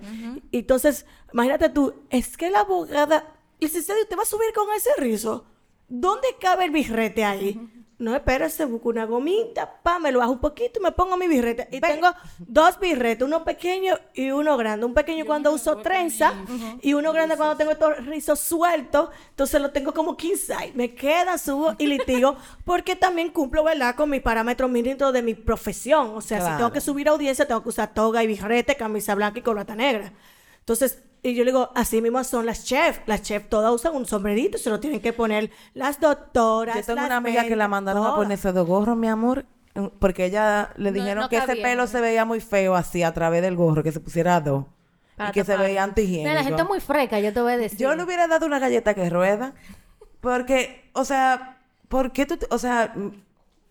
[0.52, 5.44] Entonces, imagínate tú, es que la abogada, licenciado, ¿usted va a subir con ese rizo?
[5.88, 7.60] ¿Dónde cabe el birrete ahí?
[8.00, 11.28] No, espérese, busco una gomita, pa, me lo bajo un poquito y me pongo mi
[11.28, 11.68] birrete.
[11.70, 12.08] Y tengo
[12.38, 14.86] dos birretes, uno pequeño y uno grande.
[14.86, 16.32] Un pequeño cuando uso trenza
[16.80, 19.10] y uno grande cuando tengo estos rizos sueltos.
[19.28, 23.94] Entonces lo tengo como 15 Me queda, subo y litigo porque también cumplo, ¿verdad?
[23.94, 26.12] Con mis parámetros mínimos de mi profesión.
[26.14, 29.14] O sea, si tengo que subir a audiencia, tengo que usar toga y birrete, camisa
[29.14, 30.10] blanca y corbata negra.
[30.60, 33.00] Entonces, y yo le digo, así mismo son las chefs.
[33.06, 36.76] Las chefs todas usan un sombrerito, se lo tienen que poner las doctoras.
[36.76, 38.18] Yo tengo las una amiga que la mandaron a todas.
[38.24, 39.44] ponerse de gorro, mi amor,
[39.98, 41.86] porque ella le dijeron no que ese pelo ¿no?
[41.86, 44.64] se veía muy feo así a través del gorro, que se pusiera dos.
[45.16, 46.34] Para y que se veía antihigiénico.
[46.34, 47.78] La gente es muy freca, yo te voy a decir.
[47.78, 49.52] Yo le hubiera dado una galleta que rueda.
[50.20, 51.58] Porque, o sea,
[51.88, 52.94] ¿por qué tú, o sea,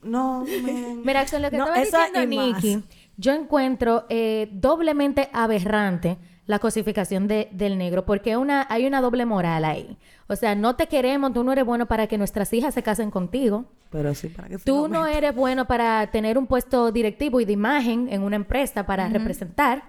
[0.03, 1.01] no, men.
[1.05, 2.63] Mira, con lo que No, estaba diciendo y más.
[2.63, 2.83] Nikki,
[3.17, 6.17] yo encuentro eh, doblemente aberrante
[6.49, 9.97] la cosificación de- del negro, porque una, hay una doble moral ahí.
[10.27, 13.11] O sea, no te queremos, tú no eres bueno para que nuestras hijas se casen
[13.11, 13.65] contigo.
[13.91, 17.45] Pero sí, para que se Tú no eres bueno para tener un puesto directivo y
[17.45, 19.83] de imagen en una empresa para representar,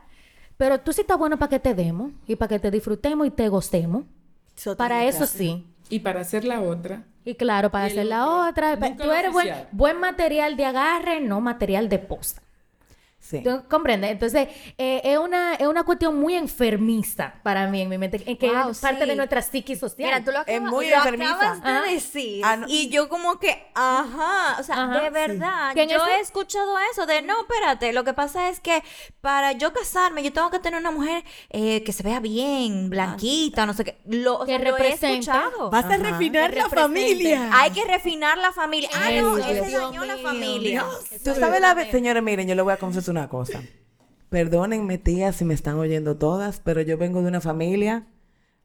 [0.59, 3.31] pero tú sí estás bueno para que te demos y para que te disfrutemos y
[3.31, 4.05] te gostemos.
[4.55, 5.33] Eso Para eso claro.
[5.33, 5.67] sí.
[5.89, 9.49] Y para hacer la otra, Y claro, para Y hacer la otra, tú eres buen,
[9.73, 12.43] buen material de agarre, no material de posta.
[13.31, 13.43] Sí.
[13.45, 14.11] ¿Tú comprendes?
[14.11, 18.37] Entonces, eh, es, una, es una cuestión muy enfermiza para mí en mi mente, en
[18.37, 19.09] que Wow, es parte sí.
[19.11, 20.09] de nuestra psiquis social.
[20.09, 21.53] Mira, tú lo, Es muy lo enfermiza.
[21.53, 22.43] acabas de decir.
[22.45, 22.67] Ah, no.
[22.69, 27.07] Y yo como que, ajá, o sea, Ajá, de verdad, yo eso- he escuchado eso
[27.07, 28.83] de, no, espérate, lo que pasa es que
[29.21, 33.67] para yo casarme, yo tengo que tener una mujer eh, que se vea bien, blanquita,
[33.67, 33.99] no sé qué.
[34.07, 35.71] Lo, o Que lo he escuchado.
[35.71, 35.97] Vas a Ajá.
[35.99, 37.51] refinar la familia.
[37.53, 38.89] Hay que refinar la familia.
[38.95, 40.85] Ah, no, ese dañó la mío, familia.
[41.25, 43.63] Tú sabes la vez, señores, miren, yo le voy a confesar una cosa.
[44.29, 48.07] Perdónenme, tías, si me están oyendo todas, pero yo vengo de una familia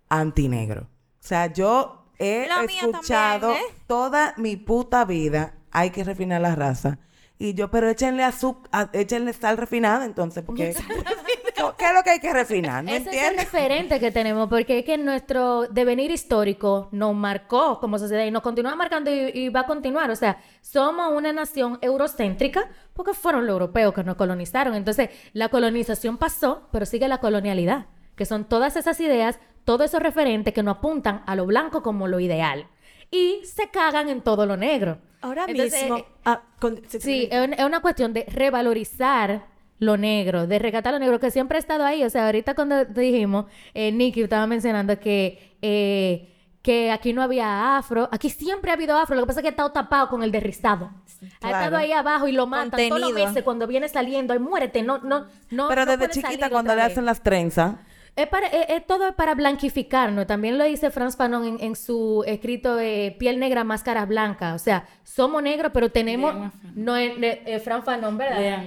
[0.09, 0.83] antinegro.
[0.83, 3.81] O sea, yo he La escuchado también, ¿eh?
[3.87, 6.99] toda mi puta vida, hay que refinar la raza.
[7.37, 10.73] Y yo, pero échenle azúcar, échenle sal refinada entonces, porque
[11.71, 12.83] ¿qué, qué es lo que hay que refinar?
[12.83, 13.45] ¿No Ese es el entiendes?
[13.51, 18.41] referente que tenemos, porque es que nuestro devenir histórico nos marcó como sociedad y nos
[18.41, 20.09] continúa marcando y, y va a continuar.
[20.11, 24.75] O sea, somos una nación eurocéntrica porque fueron los europeos que nos colonizaron.
[24.75, 27.85] Entonces, la colonización pasó, pero sigue la colonialidad,
[28.15, 32.07] que son todas esas ideas, todos esos referentes que nos apuntan a lo blanco como
[32.07, 32.67] lo ideal.
[33.11, 34.97] Y se cagan en todo lo negro.
[35.21, 35.97] Ahora Entonces, mismo.
[35.97, 39.45] eh, ah, con- Sí, es una cuestión de revalorizar
[39.79, 42.03] lo negro, de rescatar lo negro, que siempre ha estado ahí.
[42.03, 47.21] O sea, ahorita cuando te dijimos, eh, Nicky estaba mencionando que, eh, que aquí no
[47.21, 48.07] había afro.
[48.11, 49.15] Aquí siempre ha habido afro.
[49.15, 50.85] Lo que pasa es que ha estado tapado con el derrizado.
[50.85, 51.57] Ha Claro.
[51.57, 53.27] estado ahí abajo y lo matan todos los Contenido.
[53.29, 54.33] meses cuando viene saliendo.
[54.33, 55.67] Ay, muérete, no, no, no.
[55.67, 57.75] Pero no desde chiquita, cuando le hacen las trenzas,
[58.15, 60.25] Es, para, es, es todo para blanquificarnos.
[60.25, 64.53] También lo dice Franz Fanon en, en su escrito eh, Piel Negra, Máscara Blanca.
[64.53, 66.33] O sea, somos negros, pero tenemos...
[66.33, 66.51] Lean.
[66.75, 68.63] No es eh, eh, Franz Fanon, ¿verdad?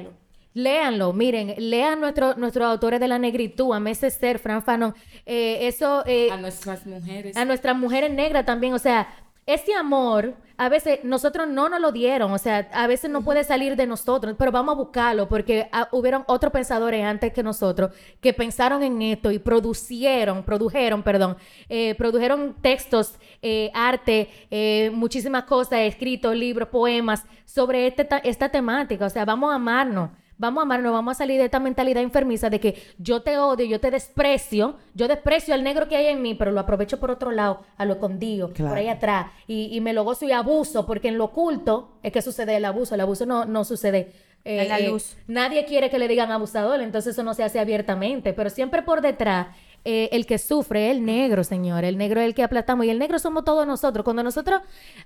[0.62, 4.92] Léanlo, miren, lean nuestro, nuestros autores de la negritud, a Meses Ser, Fran Fanon.
[5.24, 6.02] Eh, eso...
[6.06, 7.36] eh, A nuestras mujeres.
[7.36, 9.06] a nuestras mujeres negras también, o sea,
[9.46, 13.44] ese amor, a veces nosotros no nos lo dieron, o sea, a veces no puede
[13.44, 17.92] salir de nosotros, pero vamos a buscarlo porque ah, hubieron otros pensadores antes que nosotros
[18.20, 21.36] que pensaron en esto y producieron, produjeron, perdón,
[21.68, 28.48] eh, produjeron textos, eh, arte, eh, muchísimas cosas, escritos, libros, poemas sobre este ta- esta
[28.50, 30.10] temática, o sea, vamos a amarnos.
[30.38, 33.66] Vamos a amarnos, vamos a salir de esta mentalidad enfermiza de que yo te odio,
[33.66, 37.10] yo te desprecio, yo desprecio al negro que hay en mí, pero lo aprovecho por
[37.10, 38.70] otro lado, a lo escondido, Claro.
[38.70, 42.12] por ahí atrás, y, y me lo gozo y abuso, porque en lo oculto es
[42.12, 44.12] que sucede el abuso, el abuso no, no sucede.
[44.44, 45.16] eh, En la eh, luz.
[45.26, 49.00] nadie quiere que le digan abusador, entonces eso no se hace abiertamente, pero siempre por
[49.00, 49.48] detrás.
[49.84, 51.84] eh, el que sufre es el negro, señor.
[51.84, 52.84] El negro es el que aplastamos.
[52.84, 54.04] Y el negro somos todos nosotros.
[54.04, 54.60] Cuando nosotros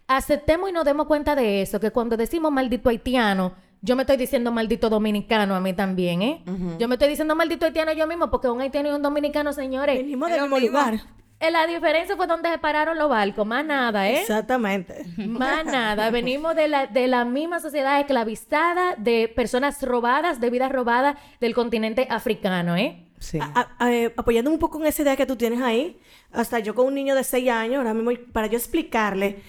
[0.09, 3.53] aceptemos y nos demos cuenta de eso, que cuando decimos maldito haitiano,
[3.83, 6.43] yo me estoy diciendo maldito dominicano a mí también, ¿eh?
[6.79, 9.97] Yo me estoy diciendo maldito haitiano yo mismo, porque un haitiano y un dominicano, señores.
[9.99, 11.01] Venimos del mismo lugar.
[11.41, 14.21] eh, La diferencia fue donde se pararon los barcos, más nada, ¿eh?
[14.21, 15.05] Exactamente.
[15.19, 20.71] Más nada, venimos de la, de la misma sociedad esclavizada, de personas robadas, de vidas
[20.71, 23.05] robadas del continente africano, ¿eh?
[23.19, 23.39] sí.
[23.41, 25.99] A- a- eh, apoyándome un poco en esa idea que tú tienes ahí,
[26.33, 29.43] hasta yo con un niño de 6 años, ahora mismo, para yo explicarle,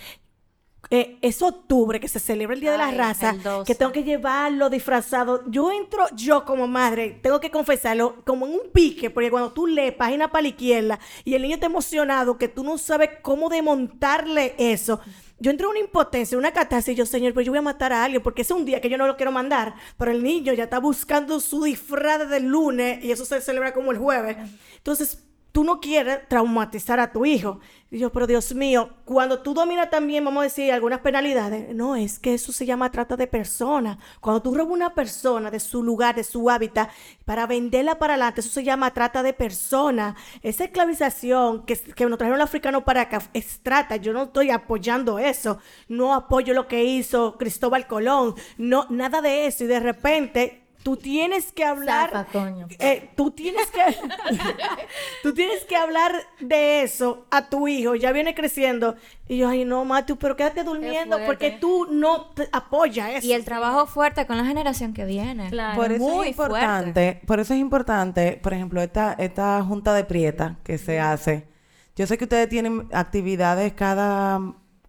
[0.89, 3.65] eh, es octubre que se celebra el Día de la Raza, el 12.
[3.65, 5.43] que tengo que llevarlo disfrazado.
[5.47, 9.65] Yo entro, yo como madre, tengo que confesarlo, como en un pique, porque cuando tú
[9.65, 13.49] lees página para la izquierda y el niño está emocionado, que tú no sabes cómo
[13.49, 14.99] desmontarle eso.
[15.39, 17.91] Yo entro en una impotencia, una catarsis, y yo, señor, pues yo voy a matar
[17.91, 20.53] a alguien, porque es un día que yo no lo quiero mandar, pero el niño
[20.53, 24.38] ya está buscando su disfraz del lunes y eso se celebra como el jueves.
[24.77, 25.23] Entonces,
[25.53, 27.59] tú no quieres traumatizar a tu hijo.
[27.91, 31.95] Y yo, pero Dios mío, cuando tú dominas también, vamos a decir, algunas penalidades, no,
[31.95, 33.99] es que eso se llama trata de personas.
[34.19, 36.89] Cuando tú robas una persona de su lugar, de su hábitat,
[37.23, 40.15] para venderla para adelante, eso se llama trata de personas.
[40.41, 43.97] Esa esclavización que, que nos trajeron los africanos para acá es trata.
[43.97, 45.59] Yo no estoy apoyando eso.
[45.87, 48.33] No apoyo lo que hizo Cristóbal Colón.
[48.57, 49.65] No, nada de eso.
[49.65, 52.27] Y de repente tú tienes que hablar.
[52.31, 52.67] Coño.
[52.79, 53.81] eh, tú tienes que.
[55.23, 57.95] tú tienes que hablar de eso a tu hijo.
[57.95, 58.95] Ya viene creciendo.
[59.27, 63.27] Y yo, ay, no, Matthew, pero quédate durmiendo porque tú no te apoyas eso.
[63.27, 65.49] Y el trabajo fuerte con la generación que viene.
[65.49, 65.81] Claro.
[65.81, 70.03] Por eso muy es importante, por eso es importante, por ejemplo, esta, esta junta de
[70.03, 71.47] prieta que se hace.
[71.95, 74.41] Yo sé que ustedes tienen actividades cada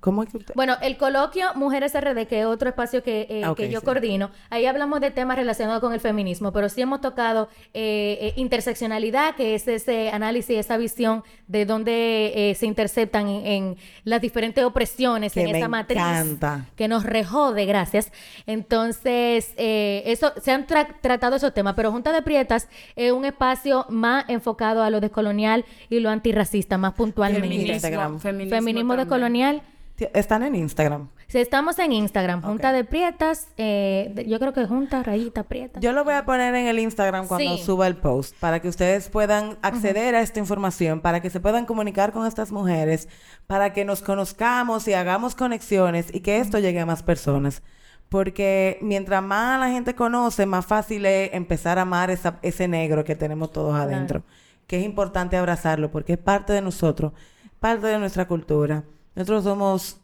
[0.04, 3.42] ¿cómo es que usted- Bueno, el coloquio Mujeres RD, que es otro espacio que, eh,
[3.44, 3.86] Ah, que yo sí.
[3.86, 8.32] coordino, ahí hablamos de temas relacionados con el feminismo, pero sí hemos tocado eh, eh,
[8.36, 14.20] interseccionalidad, que es ese análisis, esa visión de dónde eh, se interceptan en, en las
[14.20, 16.66] diferentes opresiones Que en me esa matriz encanta.
[16.76, 18.12] que nos rejode, gracias.
[18.64, 23.24] Entonces, eh, eso se han tra- tratado esos temas, pero Junta de Prietas es un
[23.24, 27.48] espacio más enfocado a lo descolonial y lo antirracista, más puntualmente.
[27.48, 27.72] Feminismo.
[27.74, 28.20] Instagram.
[28.20, 29.62] feminismo, Feminismo también.
[29.96, 31.08] Están en Instagram.
[31.28, 35.78] Si estamos en Instagram, Junta de Prietas, eh, yo creo que Junta Rayita Prieta.
[35.78, 37.62] Yo lo voy a poner en el Instagram cuando Sí.
[37.62, 41.64] suba el post para que ustedes puedan acceder a esta información, para que se puedan
[41.64, 43.08] comunicar con estas mujeres,
[43.46, 47.62] para que nos conozcamos y hagamos conexiones y que esto llegue a más personas.
[48.08, 53.04] Porque mientras más la gente conoce, más fácil es empezar a amar esa- ese negro
[53.04, 54.24] que tenemos todos adentro.
[54.66, 57.12] Que es importante abrazarlo porque es parte de nosotros,
[57.60, 58.82] parte de nuestra cultura.
[59.14, 60.00] Nosotros somos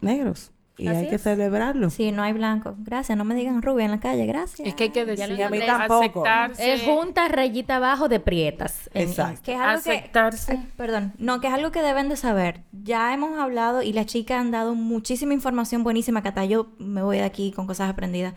[0.00, 1.22] negros y Así hay que es.
[1.22, 1.90] Celebrarlo.
[1.90, 2.76] Sí, no hay blanco.
[2.78, 4.68] Gracias, no me digan rubia en la calle, gracias.
[4.68, 6.24] Es que hay que decir, Y a mí tampoco.
[6.24, 6.72] aceptarse.
[6.74, 8.88] Es Junta Rayita Abajo de Prietas.
[8.94, 9.42] en Exacto.
[9.44, 9.90] Que es algo que...
[9.90, 10.52] Aceptarse.
[10.52, 11.14] Ay, perdón.
[11.18, 12.62] No, que es algo que deben de saber.
[12.70, 17.02] Ya hemos hablado y las chicas han dado muchísima información buenísima, que hasta yo me
[17.02, 18.34] voy de aquí con cosas aprendidas,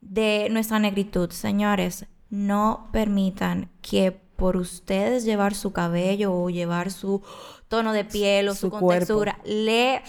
[0.00, 1.30] de nuestra negritud.
[1.32, 7.22] Señores, no permitan que por ustedes llevar su cabello o llevar su
[7.68, 8.86] tono de piel o su, Su cuerpo.
[8.86, 10.02] contextura, le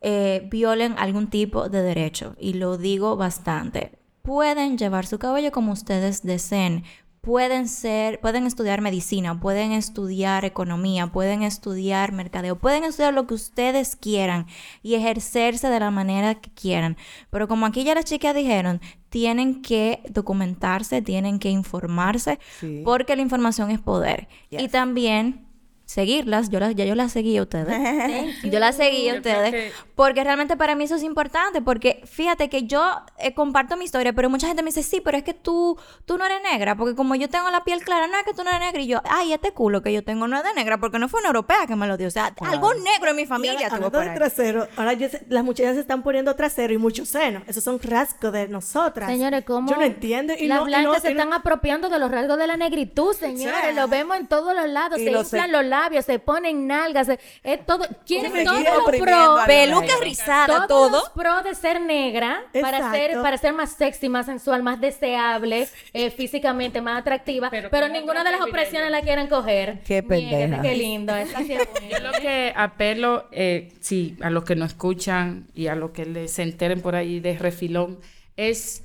[0.00, 2.34] eh, violen algún tipo de derecho.
[2.38, 3.92] Y lo digo bastante.
[4.22, 6.84] Pueden llevar su cabello como ustedes deseen.
[7.20, 13.32] Pueden ser, pueden estudiar medicina, pueden estudiar economía, pueden estudiar mercadeo, pueden estudiar lo que
[13.32, 14.46] ustedes quieran
[14.82, 16.98] y ejercerse de la manera que quieran.
[17.30, 22.82] Pero como aquí ya las chicas dijeron, tienen que documentarse, tienen que informarse, Sí.
[22.84, 24.28] porque la información es poder.
[24.50, 25.46] Y también
[25.86, 28.42] seguirlas, yo las, ya yo las seguí a ustedes.
[28.42, 29.50] yo las seguí a ustedes.
[29.50, 32.82] que- Porque realmente para mí eso es importante, porque fíjate que yo
[33.18, 36.18] eh, comparto mi historia, pero mucha gente me dice, sí, pero es que tú, tú
[36.18, 38.50] no eres negra, porque como yo tengo la piel clara, no es que tú no
[38.50, 40.98] eres negra, y yo, ay, este culo que yo tengo no es de negra, porque
[40.98, 43.68] no fue una europea que me lo dio, o sea, algo negro en mi familia
[43.68, 44.14] tuvo ahí.
[44.14, 47.42] trasero, ahora yo sé- las muchachas se están poniendo trasero y mucho seno.
[47.46, 49.08] Esos son rasgos de nosotras.
[49.10, 49.70] Señores, ¿cómo?
[49.70, 50.32] Yo no entiendo.
[50.38, 52.46] Y las no, y blancas no- se y no- están apropiando de los rasgos de
[52.46, 53.74] la negritud, señores.
[53.74, 54.98] Lo vemos en todos los lados.
[54.98, 57.06] Y se lo inflan los labios, se ponen nalgas.
[57.06, 57.84] se- Es todo.
[58.06, 59.46] Quieren los oprimiendo pro.
[59.46, 60.90] Peluca rizada, todo.
[60.90, 65.68] los pro de ser negra para ser, para ser más sexy, más sensual, más deseable,
[65.92, 67.50] eh, físicamente más atractiva.
[67.50, 69.80] Pero, Pero ninguna de las opresiones la quieren coger.
[69.86, 70.62] Qué pendeja.
[70.62, 71.14] Qué lindo.
[71.16, 75.66] Es así es Yo lo que apelo, eh, sí, a los que nos escuchan y
[75.66, 77.98] a los que les se enteren por ahí de refilón,
[78.36, 78.82] es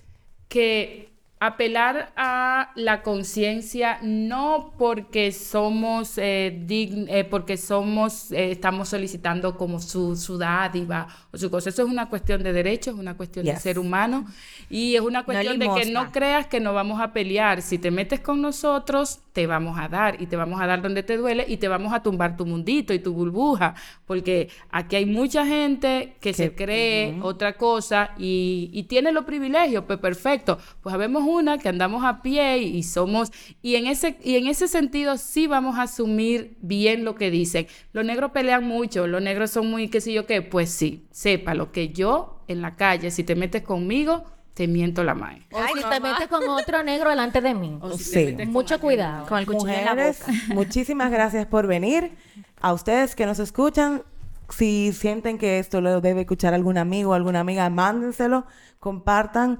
[0.47, 1.08] que
[1.41, 9.55] apelar a la conciencia no porque somos eh, dign- eh, porque somos eh, estamos solicitando
[9.55, 13.15] como su, su dádiva o su cosa eso es una cuestión de derechos es una
[13.15, 14.25] cuestión de ser humano
[14.69, 17.61] y es una cuestión de que no creas que no vamos a pelear.
[17.61, 21.03] Si te metes con nosotros, te vamos a dar y te vamos a dar donde
[21.03, 23.73] te duele y te vamos a tumbar tu mundito y tu burbuja,
[24.05, 29.85] porque aquí hay mucha gente que se cree otra cosa y, y tiene los privilegios,
[29.87, 30.57] pues perfecto.
[30.81, 34.47] Pues habemos una que andamos a pie y, y somos y en ese y en
[34.47, 37.67] ese sentido sí vamos a asumir bien lo que dicen.
[37.93, 41.53] Los negros pelean mucho, los negros son muy qué sé yo qué, pues sí, sepa
[41.53, 44.23] lo que yo en la calle si te metes conmigo
[44.59, 45.47] te miento la madre.
[45.53, 47.79] O si te metes con otro negro delante de mí.
[47.97, 48.35] Sí.
[48.45, 49.25] Mucho cuidado.
[49.25, 50.33] Con el cuchillo en la Mujeres, boca.
[50.53, 52.11] muchísimas gracias por venir.
[52.59, 54.03] A ustedes que nos escuchan,
[54.49, 58.45] si sienten que esto lo debe escuchar algún amigo o alguna amiga, mándenselo,
[58.79, 59.59] compartan